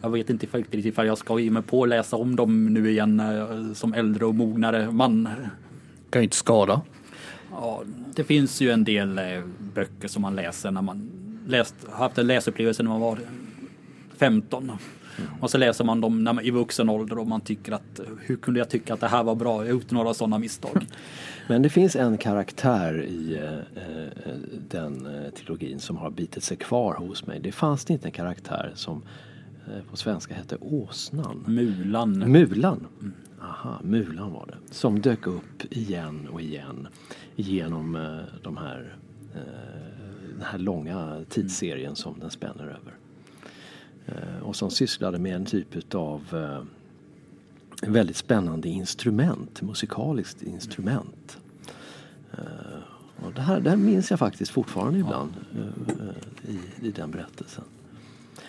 Jag 0.02 0.10
vet 0.10 0.30
inte 0.30 0.48
riktigt 0.52 0.86
ifall 0.86 1.08
jag 1.08 1.18
ska 1.18 1.40
ge 1.40 1.52
mig 1.52 1.64
på 1.64 1.84
att 1.84 1.90
läsa 1.90 2.16
om 2.16 2.36
dem 2.36 2.66
nu 2.74 2.90
igen 2.90 3.20
eh, 3.20 3.74
som 3.74 3.94
äldre 3.94 4.26
och 4.26 4.36
mognare 4.36 4.92
man. 4.92 5.30
Kan 6.10 6.22
ju 6.22 6.24
inte 6.24 6.36
skada. 6.36 6.82
Ja, 7.52 7.84
det 8.16 8.24
finns 8.24 8.62
ju 8.62 8.72
en 8.72 8.84
del 8.84 9.18
eh, 9.18 9.44
böcker 9.74 10.08
som 10.08 10.22
man 10.22 10.36
läser 10.36 10.72
när 10.72 10.82
man 10.82 11.12
läst, 11.48 11.76
haft 11.92 12.18
en 12.18 12.28
läsupplevelse 12.28 12.84
när 12.84 12.90
man 12.90 13.02
var 13.02 13.20
15. 14.18 14.72
Och 15.40 15.50
så 15.50 15.58
läser 15.58 15.84
man 15.84 16.02
dem 16.02 16.24
när 16.24 16.34
man, 16.34 16.44
i 16.46 16.52
vuxen 16.52 16.90
ålder 16.90 17.18
och 17.18 17.28
man 17.28 17.42
tycker 17.42 17.72
att 17.72 18.00
hur 18.20 18.36
kunde 18.36 18.60
jag 18.60 18.70
tycka 18.70 18.94
att 18.94 19.00
det 19.00 19.08
här 19.08 19.24
var 19.24 19.36
bra? 19.36 19.66
Jag 19.66 19.70
gjort 19.70 19.92
några 19.92 20.14
sådana 20.14 20.38
misstag. 20.38 20.86
Men 21.48 21.62
det 21.62 21.70
finns 21.70 21.96
en 21.96 22.18
karaktär 22.18 23.04
i 23.04 23.38
eh, 23.38 23.54
eh, 23.54 24.38
den 24.70 25.06
eh, 25.06 25.30
trilogin 25.32 25.80
som 25.80 25.98
har 25.98 26.10
bitit 26.10 26.44
sig 26.44 26.58
kvar 26.58 26.94
hos 26.96 27.28
mig. 27.28 27.40
Det 27.40 27.52
fanns 27.52 27.86
det 27.86 27.94
inte 27.94 28.08
en 28.08 28.12
karaktär 28.12 28.72
som 28.76 29.04
eh, 29.68 29.84
på 29.90 29.98
svenska 29.98 30.34
hette 30.34 30.58
Åsnan. 30.62 31.44
Mulan. 31.48 32.20
Mulan. 32.20 32.88
Aha, 33.42 33.80
Mulan 33.84 34.34
var 34.34 34.46
det. 34.48 34.74
Som 34.74 35.02
dök 35.02 35.28
upp 35.28 35.64
igen 35.70 36.28
och 36.32 36.42
igen 36.42 36.88
genom 37.36 37.96
eh, 37.96 38.42
de 38.44 38.58
här, 38.58 38.96
eh, 39.36 39.42
den 40.34 40.46
här 40.46 40.58
långa 40.58 41.26
tidsserien 41.30 41.96
som 41.96 42.20
den 42.20 42.30
spänner 42.30 42.64
över. 42.64 42.99
Eh, 44.12 44.40
och 44.44 44.56
som 44.56 44.72
sysslade 44.72 45.20
med 45.20 45.36
en 45.36 45.46
typ 45.46 45.96
av 45.96 46.22
eh, 46.34 47.90
väldigt 47.90 48.18
spännande 48.18 48.70
instrument, 48.70 49.62
musikaliskt 49.62 50.44
instrument. 50.44 51.38
Eh, 52.32 52.44
och 53.26 53.34
det, 53.34 53.42
här, 53.42 53.60
det 53.60 53.70
här 53.70 53.78
minns 53.78 54.10
jag 54.10 54.20
faktiskt 54.20 54.52
fortfarande 54.52 55.00
ibland 55.00 55.34
eh, 55.56 56.52
i, 56.82 56.88
i 56.88 56.92
den 56.92 57.12
berättelsen. 57.12 57.64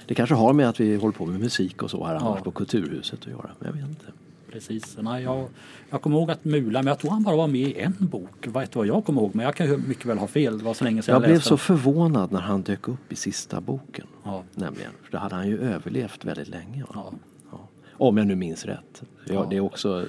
Det 0.07 0.15
kanske 0.15 0.35
har 0.35 0.53
med 0.53 0.69
att 0.69 0.81
vi 0.81 0.97
håller 0.97 1.13
på 1.13 1.27
med 1.27 1.41
musik 1.41 1.83
och 1.83 1.91
så 1.91 2.07
här 2.07 2.15
annars 2.15 2.39
Ja. 2.39 2.45
på 2.45 2.51
Kulturhuset 2.51 3.21
att 3.21 3.27
göra. 3.27 3.51
Men 3.59 3.67
jag 3.69 3.73
vet 3.73 3.89
inte. 3.89 4.07
Precis. 4.53 4.97
Nej, 5.01 5.23
jag, 5.23 5.49
jag 5.91 6.03
kommer 6.03 6.17
ihåg 6.17 6.31
att 6.31 6.45
Mulan, 6.45 6.85
men 6.85 6.91
jag 6.91 6.99
tror 6.99 7.11
han 7.11 7.23
bara 7.23 7.37
var 7.37 7.47
med 7.47 7.61
i 7.61 7.81
en 7.81 7.97
bok. 7.99 8.47
Vet 8.47 8.77
vad 8.77 8.87
jag 8.87 9.05
kommer 9.05 9.21
ihåg, 9.21 9.35
men 9.35 9.45
jag 9.45 9.55
kan 9.55 9.89
mycket 9.89 10.07
väl 10.07 10.19
ha 10.19 10.27
fel. 10.27 10.59
Det 10.59 10.65
var 10.65 10.75
så 10.75 10.85
länge 10.85 11.03
sedan 11.03 11.13
Jag 11.13 11.23
jag, 11.23 11.31
blev 11.31 11.41
så 11.41 11.57
förvånad 11.57 12.33
när 12.33 12.41
han 12.41 12.63
dök 12.63 12.89
upp 12.89 13.13
i 13.13 13.17
sista 13.17 13.61
boken. 13.61 14.07
Ja. 14.25 14.43
Nämligen. 14.55 14.91
För 15.03 15.13
då 15.13 15.19
hade 15.19 15.35
han 15.35 15.49
ju 15.49 15.61
överlevt 15.61 16.25
väldigt 16.25 16.49
länge. 16.49 16.85
Ja. 16.95 17.13
Ja. 17.53 17.69
Om 17.93 18.17
jag 18.17 18.27
nu 18.27 18.35
minns 18.35 18.65
rätt. 18.65 19.03
Ja. 19.25 19.47
Det 19.51 19.57
är 19.57 19.61
också 19.61 20.07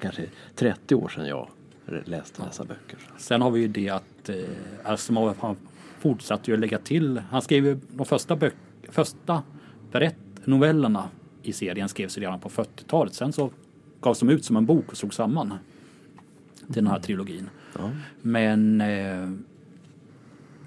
kanske 0.00 0.26
30 0.54 0.94
år 0.94 1.08
sedan 1.08 1.26
jag 1.26 1.48
läste 2.04 2.42
dessa 2.42 2.64
böcker. 2.64 2.98
Sen 3.18 3.42
har 3.42 3.50
vi 3.50 3.60
ju 3.60 3.68
det 3.68 3.88
att 3.88 4.28
eh, 4.28 4.36
Asimov 4.84 5.34
han 5.40 5.56
fortsatte 5.98 6.50
ju 6.50 6.54
att 6.54 6.60
lägga 6.60 6.78
till. 6.78 7.22
Han 7.30 7.42
skrev 7.42 7.66
ju 7.66 7.80
de 7.88 8.06
första, 8.06 8.36
böck, 8.36 8.54
första 8.88 9.42
berätt, 9.92 10.16
novellerna 10.44 11.08
i 11.42 11.52
serien 11.52 11.88
skrevs 11.88 12.18
redan 12.18 12.40
på 12.40 12.48
40-talet. 12.48 13.14
Sen 13.14 13.32
så 13.32 13.50
gavs 14.02 14.18
de 14.18 14.30
ut 14.30 14.44
som 14.44 14.56
en 14.56 14.66
bok 14.66 14.90
och 14.90 14.96
slogs 14.96 15.16
samman 15.16 15.54
till 16.66 16.84
den 16.84 16.86
här 16.86 16.98
trilogin. 16.98 17.50
Ja. 17.78 17.90
Men 18.22 18.80
eh, 18.80 19.30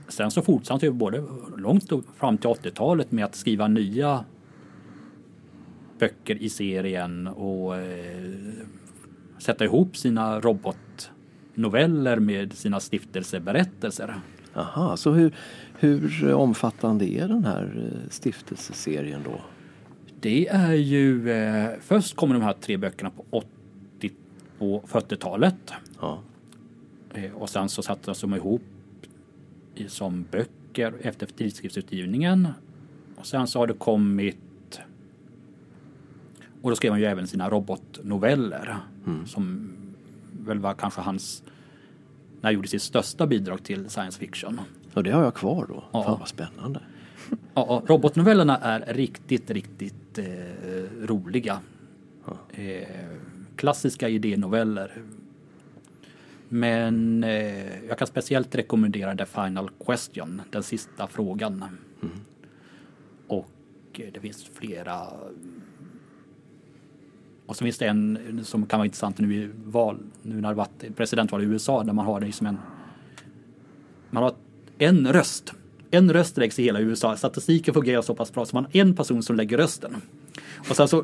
sen 0.08 0.32
så 0.32 0.41
fortsatte 0.41 0.86
ju 0.86 0.91
både 0.91 1.24
långt 1.58 1.91
fram 2.17 2.38
till 2.38 2.50
80-talet 2.50 3.12
med 3.12 3.26
att 3.26 3.36
skriva 3.36 3.67
nya 3.67 4.26
böcker 6.00 6.36
i 6.36 6.50
serien 6.50 7.28
och 7.28 7.78
eh, 7.78 8.54
sätta 9.38 9.65
ihop 9.65 9.98
sina 9.98 10.39
robotnoveller 10.39 12.19
med 12.19 12.54
sina 12.54 12.80
stiftelseberättelser. 12.80 14.15
Aha, 14.54 14.98
så 14.98 15.12
hur, 15.12 15.34
hur 15.80 16.34
omfattande 16.34 17.10
är 17.10 17.28
den 17.28 17.45
här 17.45 17.91
eh, 17.91 18.10
stiftelseserien 18.10 19.21
då? 19.26 19.41
Det 20.25 20.47
är 20.47 20.73
ju, 20.73 21.31
eh, 21.31 21.69
först 21.81 22.15
kommer 22.15 22.33
de 22.35 22.43
här 22.43 22.53
tre 22.53 22.77
böckerna 22.77 23.09
på 23.09 23.25
80 23.29 24.11
och 24.59 24.89
40-talet. 24.89 25.71
Ja. 26.01 26.19
Eh, 27.13 27.31
Och 27.33 27.49
sen 27.49 27.69
så 27.69 27.81
sattes 27.81 28.21
de 28.21 28.33
ihop 28.35 28.61
i, 29.75 29.88
som 29.89 30.25
böcker 30.31 30.93
efter 31.01 31.25
tidskriftsutgivningen. 31.25 32.47
Och 33.15 33.25
sen 33.25 33.47
så 33.47 33.59
har 33.59 33.67
det 33.67 33.73
kommit 33.73 34.79
och 36.61 36.69
då 36.69 36.75
skrev 36.75 36.91
han 36.91 36.99
ju 37.01 37.05
även 37.05 37.27
sina 37.27 37.49
robotnoveller 37.49 38.77
som 39.25 39.71
väl 40.45 40.59
var 40.59 40.73
kanske 40.73 41.01
hans 41.01 41.43
när 42.41 42.43
han 42.43 42.53
gjorde 42.53 42.67
sitt 42.67 42.81
största 42.81 43.27
bidrag 43.27 43.63
till 43.63 43.89
science 43.89 44.19
fiction. 44.19 44.61
Och 44.93 45.03
det 45.03 45.11
har 45.11 45.23
jag 45.23 45.33
kvar 45.35 45.65
då. 45.69 45.83
Ja. 45.91 46.03
Fan 46.03 46.19
vad 46.19 46.27
spännande. 46.27 46.79
Ja, 47.53 47.83
robotnovellerna 47.88 48.57
är 48.57 48.93
riktigt, 48.93 49.49
riktigt 49.49 49.95
eh, 50.17 50.25
roliga. 51.01 51.60
Eh, 52.51 52.88
klassiska 53.56 54.10
idénoveller. 54.10 55.01
Men 56.49 57.23
eh, 57.23 57.86
jag 57.88 57.97
kan 57.97 58.08
speciellt 58.08 58.56
rekommendera 58.56 59.15
The 59.15 59.25
Final 59.25 59.69
Question, 59.86 60.41
den 60.51 60.63
sista 60.63 61.08
frågan. 61.08 61.65
Och 63.28 63.49
eh, 63.93 64.08
det 64.13 64.19
finns 64.19 64.49
flera. 64.54 64.99
Och 67.45 67.56
så 67.56 67.63
finns 67.63 67.78
det 67.78 67.88
en 67.88 68.41
som 68.43 68.65
kan 68.65 68.80
vara 68.80 68.86
intressant 68.86 69.17
nu 69.17 69.36
i 69.36 69.49
val, 69.65 69.99
nu 70.21 70.41
när 70.41 70.49
det 70.49 70.56
varit 70.56 70.95
presidentval 70.95 71.43
i 71.43 71.45
USA, 71.45 71.84
där 71.84 71.93
man 71.93 72.06
har 72.06 72.19
det 72.19 72.32
som 72.32 72.47
en 72.47 72.58
man 74.10 74.23
har 74.23 74.34
en 74.78 75.13
röst. 75.13 75.54
En 75.95 76.13
röst 76.13 76.38
läggs 76.38 76.60
i 76.60 76.63
hela 76.63 76.79
USA. 76.79 77.17
Statistiken 77.17 77.73
fungerar 77.73 78.01
så 78.01 78.15
pass 78.15 78.34
bra 78.34 78.45
så 78.45 78.55
man 78.55 78.65
har 78.65 78.81
en 78.81 78.95
person 78.95 79.23
som 79.23 79.36
lägger 79.36 79.58
rösten. 79.58 79.95
Och 80.69 80.75
sen 80.75 80.88
så 80.88 81.03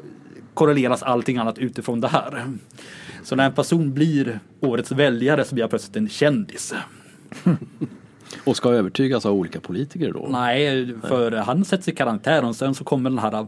korreleras 0.53 1.03
allting 1.03 1.37
annat 1.37 1.57
utifrån 1.57 2.01
det 2.01 2.07
här. 2.07 2.45
Så 3.23 3.35
när 3.35 3.45
en 3.45 3.53
person 3.53 3.93
blir 3.93 4.39
årets 4.59 4.91
väljare 4.91 5.45
så 5.45 5.55
blir 5.55 5.63
jag 5.63 5.69
plötsligt 5.69 5.95
en 5.95 6.09
kändis. 6.09 6.73
Och 8.43 8.57
ska 8.57 8.69
övertygas 8.69 9.25
av 9.25 9.33
olika 9.33 9.59
politiker 9.59 10.13
då? 10.13 10.27
Nej, 10.31 10.95
för 11.07 11.31
han 11.31 11.65
sätts 11.65 11.87
i 11.87 11.91
karantän 11.91 12.45
och 12.45 12.55
sen 12.55 12.75
så 12.75 12.83
kommer 12.83 13.09
den 13.09 13.19
här, 13.19 13.47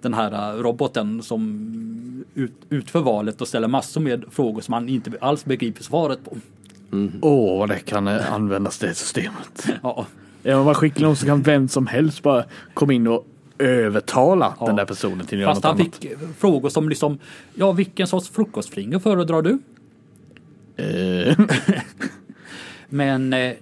den 0.00 0.14
här 0.14 0.56
roboten 0.56 1.22
som 1.22 2.24
ut, 2.34 2.52
utför 2.70 3.00
valet 3.00 3.40
och 3.40 3.48
ställer 3.48 3.68
massor 3.68 4.00
med 4.00 4.24
frågor 4.30 4.60
som 4.60 4.74
han 4.74 4.88
inte 4.88 5.12
alls 5.20 5.44
begriper 5.44 5.82
svaret 5.82 6.24
på. 6.24 6.36
Åh, 7.22 7.58
vad 7.58 7.68
det 7.68 7.78
kan 7.78 8.08
användas 8.08 8.78
det 8.78 8.94
systemet. 8.94 9.68
Ja, 9.82 10.06
Är 10.46 10.54
man 10.56 10.64
bara 10.64 10.74
skicklig 10.74 11.06
nog 11.06 11.16
så 11.16 11.26
kan 11.26 11.42
vem 11.42 11.68
som 11.68 11.86
helst 11.86 12.22
bara 12.22 12.44
komma 12.74 12.92
in 12.92 13.06
och 13.06 13.26
övertala 13.58 14.54
Ja. 14.60 14.66
den 14.66 14.76
där 14.76 14.84
personen 14.84 15.26
till 15.26 15.38
att 15.38 15.42
göra 15.42 15.50
Fast 15.54 15.64
något 15.64 15.72
han 15.72 15.80
annat. 15.80 15.94
fick 15.96 16.12
frågor 16.38 16.68
som 16.68 16.88
liksom, 16.88 17.18
ja 17.54 17.72
vilken 17.72 18.06
sorts 18.06 18.28
frukostflingor 18.28 18.98
föredrar 18.98 19.42
du? 19.42 19.58
Eh, 20.76 21.38
Men 22.88 23.32
eh, 23.32 23.52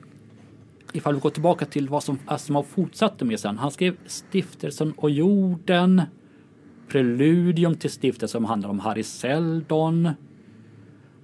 ifall 0.92 1.14
vi 1.14 1.20
går 1.20 1.30
tillbaka 1.30 1.64
till 1.66 1.88
vad 1.88 2.02
som 2.02 2.18
Asimov 2.26 2.62
fortsatte 2.74 3.24
med 3.24 3.40
sen. 3.40 3.58
Han 3.58 3.70
skrev 3.70 3.96
Stiftelsen 4.06 4.92
och 4.96 5.10
jorden. 5.10 6.02
Preludium 6.88 7.74
till 7.74 7.90
stiftelsen 7.90 8.28
som 8.40 8.44
handlar 8.44 8.68
om 8.70 8.80
Harry 8.80 9.02
Seldon. 9.02 10.10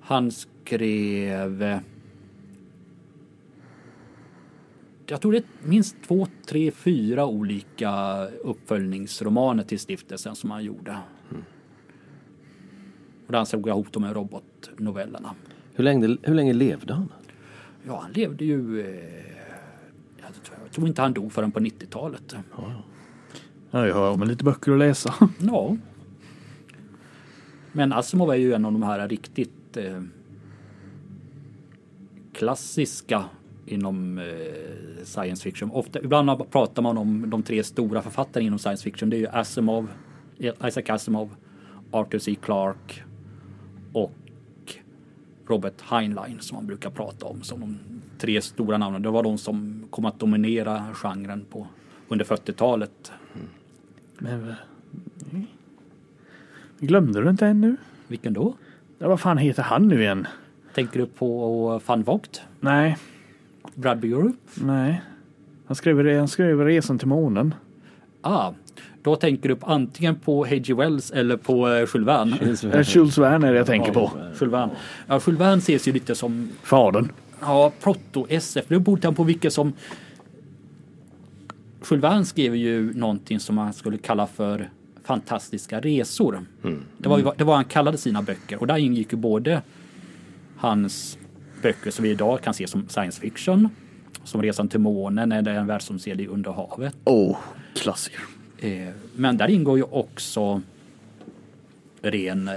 Han 0.01 0.31
skrev... 0.31 1.63
eh, 1.63 1.79
Jag 5.11 5.21
tror 5.21 5.33
det 5.33 5.39
är 5.39 5.45
minst 5.63 5.97
två, 6.07 6.27
tre, 6.47 6.71
fyra 6.71 7.27
olika 7.27 8.25
uppföljningsromaner 8.27 9.63
till 9.63 9.79
stiftelsen 9.79 10.35
som 10.37 10.51
han 10.51 10.65
gjorde. 10.65 10.99
Och 13.27 13.33
där 13.33 13.37
han 13.37 13.47
slog 13.47 13.69
ihop 13.69 13.93
de 13.93 14.03
här 14.05 14.15
robotnovellerna. 14.15 15.35
Hur 15.75 15.85
länge, 15.85 16.17
hur 16.23 16.35
länge 16.35 16.53
levde 16.53 16.95
han? 16.95 17.09
Ja, 17.87 18.01
han 18.03 18.13
levde 18.13 18.45
ju... 18.45 18.81
Eh, 18.81 18.87
jag 20.23 20.35
tror- 20.45 20.59
jag 20.65 20.73
tror 20.73 20.89
inte 20.89 21.03
han 21.03 21.13
dog 21.13 21.33
förrän 21.33 21.53
på 21.53 21.61
90-talet. 21.61 22.35
Ja, 23.71 23.87
jag 23.87 23.95
har 23.95 24.17
med 24.17 24.29
lite 24.29 24.45
böcker 24.45 24.73
att 24.73 24.79
läsa. 24.79 25.15
Ja. 25.39 25.77
Men 27.73 27.93
Asimov 27.93 28.31
är 28.31 28.35
ju 28.35 28.53
en 28.53 28.65
av 28.65 28.73
de 28.73 28.83
här 28.83 29.09
riktigt 29.09 29.77
eh, 29.77 30.03
klassiska 32.33 33.25
inom 33.71 34.19
eh, 34.19 35.05
science 35.05 35.43
fiction. 35.43 35.71
Ofta, 35.71 36.01
ibland 36.01 36.51
pratar 36.51 36.83
man 36.83 36.99
om 36.99 37.31
de 37.31 37.43
tre 37.43 37.65
stora 37.65 38.03
författarna 38.03 38.47
inom 38.47 38.59
science 38.59 38.85
fiction. 38.85 39.11
Det 39.11 39.17
är 39.17 39.19
ju 39.19 39.29
Asimov, 39.29 39.89
Isaac 40.39 40.85
Asimov, 40.89 41.35
Arthur 41.91 42.19
C. 42.19 42.35
Clarke 42.43 43.03
och 43.93 44.13
Robert 45.47 45.81
Heinlein 45.81 46.41
som 46.41 46.57
man 46.57 46.67
brukar 46.67 46.91
prata 46.91 47.27
om 47.27 47.43
som 47.43 47.61
de 47.61 47.79
tre 48.19 48.43
stora 48.43 48.79
namnen. 48.79 49.03
Det 49.03 49.11
var 49.11 49.23
de 49.23 49.39
som 49.39 49.85
kom 49.91 50.05
att 50.05 50.19
dominera 50.19 50.87
genren 50.95 51.45
på 51.51 51.67
under 52.09 52.25
40-talet. 52.25 53.13
Men, 54.19 54.49
eh, 54.49 54.55
glömde 56.79 57.23
du 57.23 57.31
inte 57.31 57.47
ännu? 57.47 57.77
Vilken 58.09 58.33
då? 58.33 58.55
Ja, 58.99 59.09
vad 59.09 59.21
fan 59.21 59.39
heter 59.39 59.63
han 59.63 59.89
nu 59.89 60.03
igen? 60.03 60.27
Tänker 60.75 60.99
du 61.01 61.07
på 61.07 61.81
Van 61.87 62.03
Vogt? 62.03 62.43
Nej, 62.61 62.97
Brad 63.75 64.01
Bureau? 64.01 64.33
nej. 64.55 65.03
Han 65.67 65.75
skrev, 65.75 66.19
han 66.19 66.29
skrev 66.29 66.65
Resan 66.65 66.99
till 66.99 67.09
månen. 67.09 67.55
Ah, 68.23 68.53
då 69.03 69.17
tänker 69.17 69.49
du 69.49 69.57
på, 69.57 69.67
antingen 69.67 70.17
på 70.17 70.45
H.G. 70.45 70.75
Wells 70.75 71.11
eller 71.11 71.37
på 71.37 71.69
eh, 71.69 71.79
Jules 71.79 71.95
Verne. 71.95 72.37
Är 72.73 72.97
Jules 72.97 73.19
Verne 73.19 73.49
är 73.49 73.53
det 73.53 73.59
jag 73.59 73.67
tänker 73.67 73.93
på. 73.93 74.11
Jules 74.41 74.53
Verne. 74.53 74.73
Ja, 75.07 75.21
Jules 75.27 75.41
Verne 75.41 75.59
ses 75.59 75.89
ju 75.89 75.93
lite 75.93 76.15
som 76.15 76.49
Fadern. 76.63 77.13
ja, 77.41 77.73
proto-SF. 77.83 78.65
Det 78.69 78.79
beror 78.81 78.97
lite 78.97 79.13
på 79.13 79.25
vilket 79.25 79.53
som... 79.53 79.73
Jules 81.91 82.05
Verne 82.05 82.25
skrev 82.25 82.57
ju 82.57 82.95
någonting 82.95 83.41
som 83.41 83.55
man 83.55 83.73
skulle 83.73 83.99
kalla 83.99 84.27
för 84.27 84.69
fantastiska 85.05 85.81
resor. 85.81 86.41
Det, 86.99 87.09
var 87.09 87.19
ju, 87.19 87.25
det 87.37 87.45
var 87.45 87.55
han 87.55 87.65
kallade 87.65 87.99
sina 87.99 88.23
böcker 88.23 88.61
och 88.61 88.67
där 88.67 88.77
ingick 88.77 89.13
ju 89.13 89.19
både 89.19 89.63
hans 90.57 91.19
böcker 91.63 91.91
som 91.91 92.03
vi 92.03 92.11
idag 92.11 92.41
kan 92.43 92.55
se 92.55 92.67
som 92.67 92.89
science 92.89 93.21
fiction, 93.21 93.69
som 94.25 94.43
Resan 94.43 94.69
till 94.69 94.81
månen 94.81 95.33
eller 95.33 95.55
En 95.55 95.67
värld 95.67 95.83
som 95.83 95.99
seglar 95.99 96.27
under 96.27 96.51
havet. 96.51 96.97
Åh, 97.05 97.31
oh, 97.31 97.37
klassiker. 97.75 98.21
Eh, 98.59 98.89
Men 99.17 99.37
där 99.37 99.51
ingår 99.51 99.79
ju 99.79 99.85
också 99.85 100.63
ren 102.03 102.49
eh, 102.49 102.55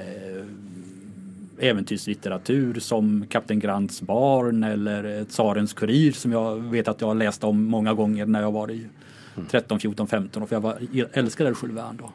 äventyrslitteratur 1.60 2.80
som 2.80 3.26
Kapten 3.30 3.60
Grants 3.60 4.02
barn 4.02 4.64
eller 4.64 5.20
eh, 5.20 5.24
Tsarens 5.24 5.74
kurir 5.74 6.12
som 6.12 6.32
jag 6.32 6.56
vet 6.56 6.88
att 6.88 7.02
jag 7.02 7.08
har 7.08 7.16
läst 7.16 7.44
om 7.44 7.64
många 7.64 7.94
gånger 7.94 8.26
när 8.26 8.42
jag 8.42 8.52
var 8.52 8.72
i 8.72 8.88
13, 9.50 9.80
14, 9.80 10.08
15 10.08 10.44
år 10.44 10.48
för 10.48 10.56
jag 10.56 10.62
var, 10.62 10.78
älskade 11.14 11.50
Jules 11.50 11.78
Verne 11.78 11.98
då. 12.00 12.12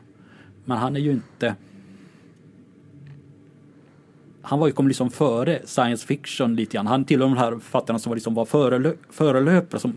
Men 0.65 0.79
han 0.79 0.97
är 0.97 1.01
ju 1.01 1.11
inte 1.11 1.55
han 4.49 4.59
var 4.59 4.67
ju 4.67 4.73
kom 4.73 4.89
liksom 4.89 5.11
före 5.11 5.61
science 5.65 6.07
fiction 6.07 6.57
lite 6.57 6.77
grann. 6.77 6.87
Han 6.87 7.05
tillhör 7.05 7.29
de 7.29 7.37
här 7.37 7.51
författarna 7.53 7.99
som 7.99 8.11
var, 8.11 8.17
liksom 8.17 8.35
var 8.35 8.45
förelö, 8.45 8.93
förelöpare 9.11 9.81
som 9.81 9.95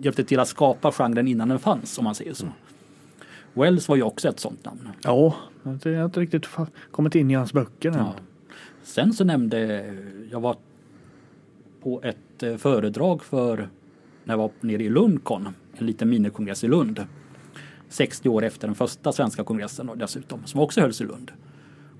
hjälpte 0.00 0.24
till 0.24 0.40
att 0.40 0.48
skapa 0.48 0.92
genren 0.92 1.28
innan 1.28 1.48
den 1.48 1.58
fanns 1.58 1.98
om 1.98 2.04
man 2.04 2.14
säger 2.14 2.34
så. 2.34 2.46
Wells 3.52 3.88
var 3.88 3.96
ju 3.96 4.02
också 4.02 4.28
ett 4.28 4.40
sånt 4.40 4.64
namn. 4.64 4.88
Ja, 5.02 5.34
jag 5.62 5.98
har 5.98 6.04
inte 6.04 6.20
riktigt 6.20 6.46
kommit 6.90 7.14
in 7.14 7.30
i 7.30 7.34
hans 7.34 7.52
böcker 7.52 7.88
än. 7.90 7.96
Ja. 7.96 8.14
Sen 8.82 9.12
så 9.12 9.24
nämnde 9.24 9.94
jag 10.30 10.40
var 10.40 10.56
på 11.82 12.02
ett 12.02 12.42
eh, 12.42 12.56
föredrag 12.56 13.24
för 13.24 13.68
när 14.24 14.34
jag 14.34 14.38
var 14.38 14.50
nere 14.60 14.82
i 14.82 14.88
Lundcon, 14.88 15.48
en 15.78 15.86
liten 15.86 16.08
minikongress 16.08 16.64
i 16.64 16.68
Lund. 16.68 17.06
60 17.88 18.28
år 18.28 18.44
efter 18.44 18.68
den 18.68 18.74
första 18.74 19.12
svenska 19.12 19.44
kongressen 19.44 19.90
dessutom, 19.96 20.40
som 20.44 20.60
också 20.60 20.80
hölls 20.80 21.00
i 21.00 21.04
Lund. 21.04 21.32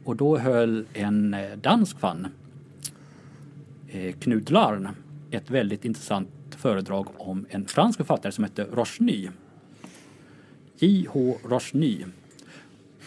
Och 0.08 0.16
då 0.16 0.38
höll 0.38 0.84
en 0.92 1.34
eh, 1.34 1.56
dansk 1.56 1.98
fan, 1.98 2.26
eh, 3.88 4.14
Knut 4.14 4.50
Larn, 4.50 4.88
ett 5.30 5.50
väldigt 5.50 5.84
intressant 5.84 6.28
föredrag 6.50 7.06
om 7.16 7.46
en 7.50 7.66
fransk 7.66 7.96
författare 7.96 8.32
som 8.32 8.44
hette 8.44 8.64
Rochny. 8.64 9.28
J.H. 10.78 11.36
Rochny. 11.44 12.04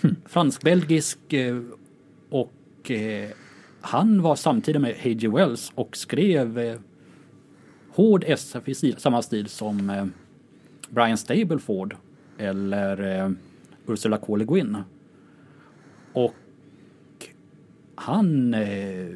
Hm. 0.01 0.15
Fransk-belgisk 0.25 1.33
eh, 1.33 1.61
och 2.29 2.91
han 3.81 4.21
var 4.21 4.35
samtidigt 4.35 4.81
med 4.81 4.95
H.G. 5.03 5.27
Wells 5.27 5.71
och 5.75 5.97
skrev 5.97 6.79
hård 7.89 8.23
SF 8.27 8.69
i 8.69 8.95
samma 8.97 9.21
stil 9.21 9.47
som 9.47 10.11
Brian 10.89 11.17
Stableford 11.17 11.95
eller 12.37 13.35
Ursula 13.87 14.17
K. 14.17 14.35
Le 14.35 14.45
Guin. 14.45 14.77
Och 16.13 16.35
han 18.01 18.53
eh, 18.53 19.07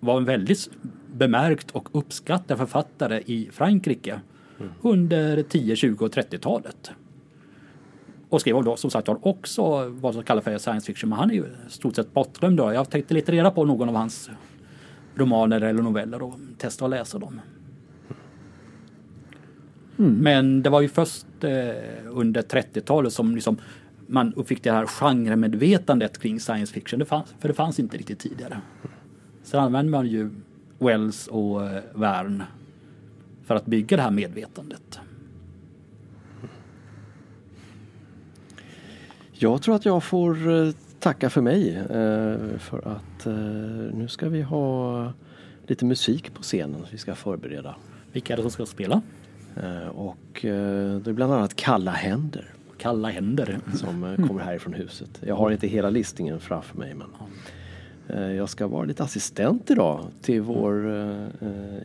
var 0.00 0.16
en 0.16 0.24
väldigt 0.24 0.70
bemärkt 1.12 1.70
och 1.70 1.88
uppskattad 1.92 2.58
författare 2.58 3.22
i 3.26 3.48
Frankrike 3.52 4.20
under 4.82 5.42
10, 5.42 5.76
20 5.76 6.04
och 6.04 6.12
30-talet. 6.12 6.92
Och 8.28 8.40
skrev 8.40 8.64
då 8.64 8.76
som 8.76 8.90
sagt 8.90 9.08
också 9.08 9.88
vad 9.88 10.14
som 10.14 10.22
kallas 10.22 10.44
för 10.44 10.58
science 10.58 10.86
fiction. 10.86 11.10
Men 11.10 11.18
han 11.18 11.30
är 11.30 11.34
ju 11.34 11.44
stort 11.68 11.96
sett 11.96 12.14
bortglömd. 12.14 12.60
Jag 12.60 12.90
tänkte 12.90 13.14
lite 13.14 13.32
reda 13.32 13.50
på 13.50 13.64
någon 13.64 13.88
av 13.88 13.94
hans 13.94 14.30
romaner 15.14 15.60
eller 15.60 15.82
noveller 15.82 16.22
och 16.22 16.34
testa 16.58 16.84
att 16.84 16.90
läsa 16.90 17.18
dem. 17.18 17.40
Men 19.96 20.62
det 20.62 20.70
var 20.70 20.80
ju 20.80 20.88
först 20.88 21.26
eh, 21.40 21.50
under 22.10 22.42
30-talet 22.42 23.12
som 23.12 23.34
liksom 23.34 23.56
man 24.06 24.34
uppfick 24.34 24.62
det 24.62 24.72
här 24.72 24.86
genremedvetandet 24.86 26.18
kring 26.18 26.40
science 26.40 26.74
fiction. 26.74 26.98
Det 26.98 27.04
fanns, 27.04 27.34
för 27.38 27.48
det 27.48 27.54
fanns 27.54 27.78
inte 27.78 27.96
riktigt 27.96 28.18
tidigare. 28.18 28.60
Sen 29.42 29.60
använde 29.60 29.90
man 29.90 30.06
ju 30.06 30.30
Wells 30.78 31.26
och 31.26 31.64
eh, 31.64 31.82
Verne 31.94 32.44
för 33.42 33.54
att 33.54 33.66
bygga 33.66 33.96
det 33.96 34.02
här 34.02 34.10
medvetandet. 34.10 35.00
Jag 39.32 39.62
tror 39.62 39.74
att 39.74 39.84
jag 39.84 40.04
får 40.04 40.50
eh, 40.50 40.72
tacka 40.98 41.30
för 41.30 41.40
mig 41.40 41.76
eh, 41.76 42.58
för 42.58 42.88
att 42.88 43.26
nu 43.94 44.06
ska 44.08 44.28
vi 44.28 44.42
ha 44.42 45.12
lite 45.66 45.84
musik 45.84 46.34
på 46.34 46.42
scenen 46.42 46.86
vi 46.90 46.98
ska 46.98 47.14
förbereda. 47.14 47.76
Vilka 48.12 48.32
är 48.32 48.36
det 48.36 48.42
som 48.42 48.50
ska 48.50 48.66
spela? 48.66 49.02
Och 49.92 50.38
det 50.42 51.06
är 51.06 51.12
bland 51.12 51.32
annat 51.32 51.56
Kalla 51.56 51.90
händer 51.90 52.54
Kalla 52.78 53.08
händer. 53.08 53.58
som 53.74 54.04
eh, 54.04 54.26
kommer 54.28 54.40
härifrån 54.42 54.74
huset. 54.74 55.20
Jag 55.26 55.36
har 55.36 55.50
inte 55.50 55.66
hela 55.66 55.90
listningen 55.90 56.40
framför 56.40 56.78
mig 56.78 56.94
men 56.94 57.06
eh, 58.08 58.32
jag 58.32 58.48
ska 58.48 58.66
vara 58.66 58.84
lite 58.84 59.02
assistent 59.02 59.70
idag 59.70 60.06
till 60.22 60.40
vår 60.40 60.90
eh, 60.90 61.26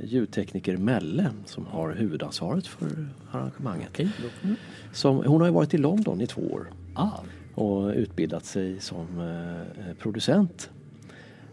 ljudtekniker 0.04 0.78
Melle 0.78 1.30
som 1.46 1.66
har 1.66 1.92
huvudansvaret 1.92 2.68
för 2.68 2.88
arrangemanget. 3.32 4.00
Vi- 4.00 4.56
Som, 4.94 5.18
hon 5.26 5.42
har 5.42 5.48
ju 5.48 5.54
varit 5.54 5.74
i 5.74 5.78
London 5.78 6.22
i 6.22 6.28
två 6.28 6.42
år 6.42 6.68
Ah, 6.94 7.10
och 7.56 7.94
utbildat 7.96 8.46
sig 8.46 8.80
som 8.80 9.20
eh, 9.20 9.94
producent. 10.00 10.70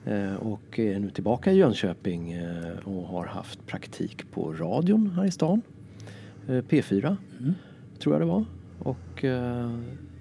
Eh, 0.04 0.34
och 0.34 0.78
är 0.78 0.98
nu 0.98 1.10
tillbaka 1.10 1.52
i 1.52 1.56
Jönköping 1.56 2.32
eh, 2.32 2.78
och 2.84 3.02
har 3.08 3.26
haft 3.26 3.66
praktik 3.66 4.30
på 4.32 4.52
radion 4.52 5.10
här 5.16 5.24
i 5.24 5.30
stan. 5.30 5.62
Eh, 6.48 6.52
P4 6.52 7.16
tror 7.98 8.14
jag 8.14 8.22
det 8.22 8.26
var. 8.26 8.44
Och 8.78 9.24
eh, 9.24 9.70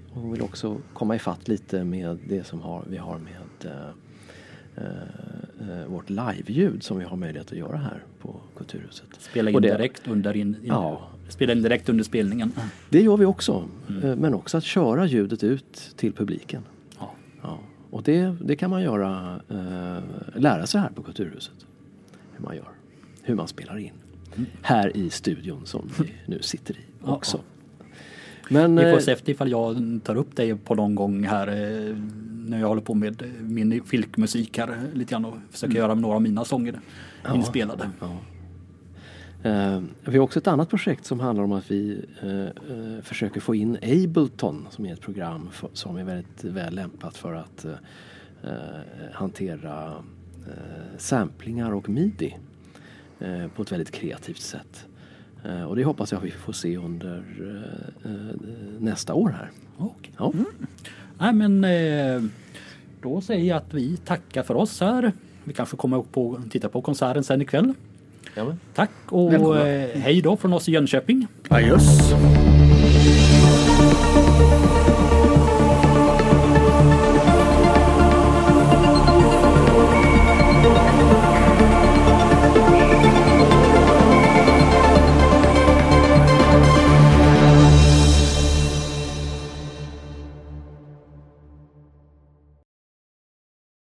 hon 0.10 0.32
vill 0.32 0.42
också 0.42 0.78
komma 0.94 1.16
ifatt 1.16 1.48
lite 1.48 1.84
med 1.84 2.18
det 2.28 2.44
som 2.44 2.62
har, 2.62 2.84
vi 2.90 2.98
har 2.98 3.20
med 3.20 3.72
eh, 3.72 3.90
eh, 4.76 5.80
eh, 5.80 5.86
vårt 5.88 6.10
liveljud 6.10 6.84
som 6.84 6.98
vi 7.00 7.06
har 7.06 7.18
möjlighet 7.18 7.52
att 7.52 7.58
göra 7.58 7.78
här 7.78 8.04
på 8.22 8.36
Kulturhuset. 8.58 9.08
spela 9.20 9.50
in 9.50 9.62
det- 9.62 9.68
direkt 9.78 10.08
under 10.08 10.36
in, 10.38 10.48
in, 10.48 10.56
Ja. 10.64 11.02
spela 11.30 11.54
in 11.54 11.62
direkt 11.62 11.90
under 11.90 12.04
spelningen. 12.04 12.52
Det 12.90 13.02
gör 13.02 13.18
vi 13.18 13.26
också. 13.26 13.64
Eh, 14.04 14.16
Men 14.16 14.34
också 14.34 14.58
att 14.58 14.64
köra 14.64 15.06
ljudet 15.06 15.44
ut 15.44 15.94
till 15.96 16.14
publiken. 16.14 16.64
Ja. 17.00 17.12
Ja, 17.42 17.60
och 17.90 18.04
det, 18.04 18.36
det 18.42 18.56
kan 18.56 18.70
man 18.70 18.82
göra, 18.84 19.42
eh, 19.50 20.04
lära 20.42 20.66
sig 20.68 20.82
här 20.82 20.90
på 20.90 21.04
Kulturhuset. 21.04 21.66
Hur 22.38 22.44
man 22.46 22.56
gör, 22.56 22.70
hur 23.22 23.36
man 23.36 23.48
spelar 23.48 23.78
in. 23.78 23.92
här 24.62 24.98
i 24.98 25.10
studion 25.10 25.66
som 25.66 25.90
vi 26.00 26.14
nu 26.26 26.42
sitter 26.42 26.74
i 26.74 26.78
Ja, 27.06 27.16
också. 27.16 27.40
Men 28.50 28.76
Vi 28.76 28.84
får 28.84 28.94
eh, 28.94 29.00
se 29.00 29.32
ifall 29.32 29.52
jag 29.52 30.00
tar 30.04 30.16
upp 30.16 30.36
dig 30.36 30.56
på 30.56 30.76
någon 30.76 30.96
gång 30.96 31.24
här 31.24 31.48
eh, 31.48 31.96
när 32.46 32.60
jag 32.60 32.68
håller 32.68 32.82
på 32.82 32.94
med 32.94 33.24
min 33.42 33.84
filkmusik 33.84 34.58
här 34.58 34.68
eh, 34.68 34.98
lite 34.98 35.12
grann 35.12 35.26
och 35.26 35.36
försöker 35.52 35.76
göra 35.76 35.96
några 35.96 36.16
av 36.16 36.22
mina 36.22 36.46
sånger 36.46 36.80
inspelade. 37.36 37.90
Ja. 38.00 38.18
Vi 40.06 40.18
har 40.18 40.24
också 40.24 40.40
ett 40.40 40.48
annat 40.48 40.70
projekt 40.70 41.06
som 41.06 41.20
handlar 41.20 41.44
om 41.44 41.52
att 41.52 41.72
vi 41.72 42.06
försöker 43.04 43.42
få 43.42 43.56
in 43.56 43.78
Ableton 43.82 44.68
som 44.70 44.86
är 44.86 44.94
ett 44.94 45.02
program 45.02 45.50
för, 45.52 45.70
som 45.74 45.98
är 45.98 46.04
väldigt 46.04 46.44
väl 46.44 46.76
lämpat 46.76 47.18
för 47.18 47.34
att 47.34 47.66
hantera 49.14 49.94
samplingar 50.98 51.72
och 51.72 51.90
midi 51.90 52.38
på 53.56 53.62
ett 53.62 53.72
väldigt 53.72 53.92
kreativt 53.92 54.42
sätt. 54.42 54.86
Eh, 55.50 55.64
och 55.64 55.76
det 55.76 55.84
hoppas 55.84 56.12
jag 56.12 56.20
vi 56.20 56.32
får 56.32 56.54
se 56.54 56.78
under 56.78 57.24
eh, 57.40 58.12
eh, 58.12 58.36
nästa 58.80 59.14
år 59.14 59.30
här. 59.30 59.52
Okej. 59.78 60.12
Ja. 60.18 60.34
Nej 61.18 61.34
men 61.34 61.66
då 63.02 63.22
säger 63.22 63.46
jag 63.46 63.58
att 63.58 63.74
vi 63.74 63.98
tackar 63.98 64.44
för 64.44 64.56
oss 64.56 64.82
här. 64.82 65.12
Vi 65.44 65.54
kanske 65.54 65.78
kommer 65.78 65.98
upp 65.98 66.18
och 66.18 66.38
titta 66.52 66.70
på 66.70 66.82
konserten 66.82 67.24
sen 67.24 67.42
ikväll. 67.42 67.74
Tack 68.74 68.92
och 69.10 69.34
Välkomna. 69.34 69.64
hej 69.94 70.22
då 70.22 70.38
från 70.38 70.54
oss 70.54 70.70
i 70.70 70.72
Jönköping. 70.72 71.28
Adjöss. 71.50 72.14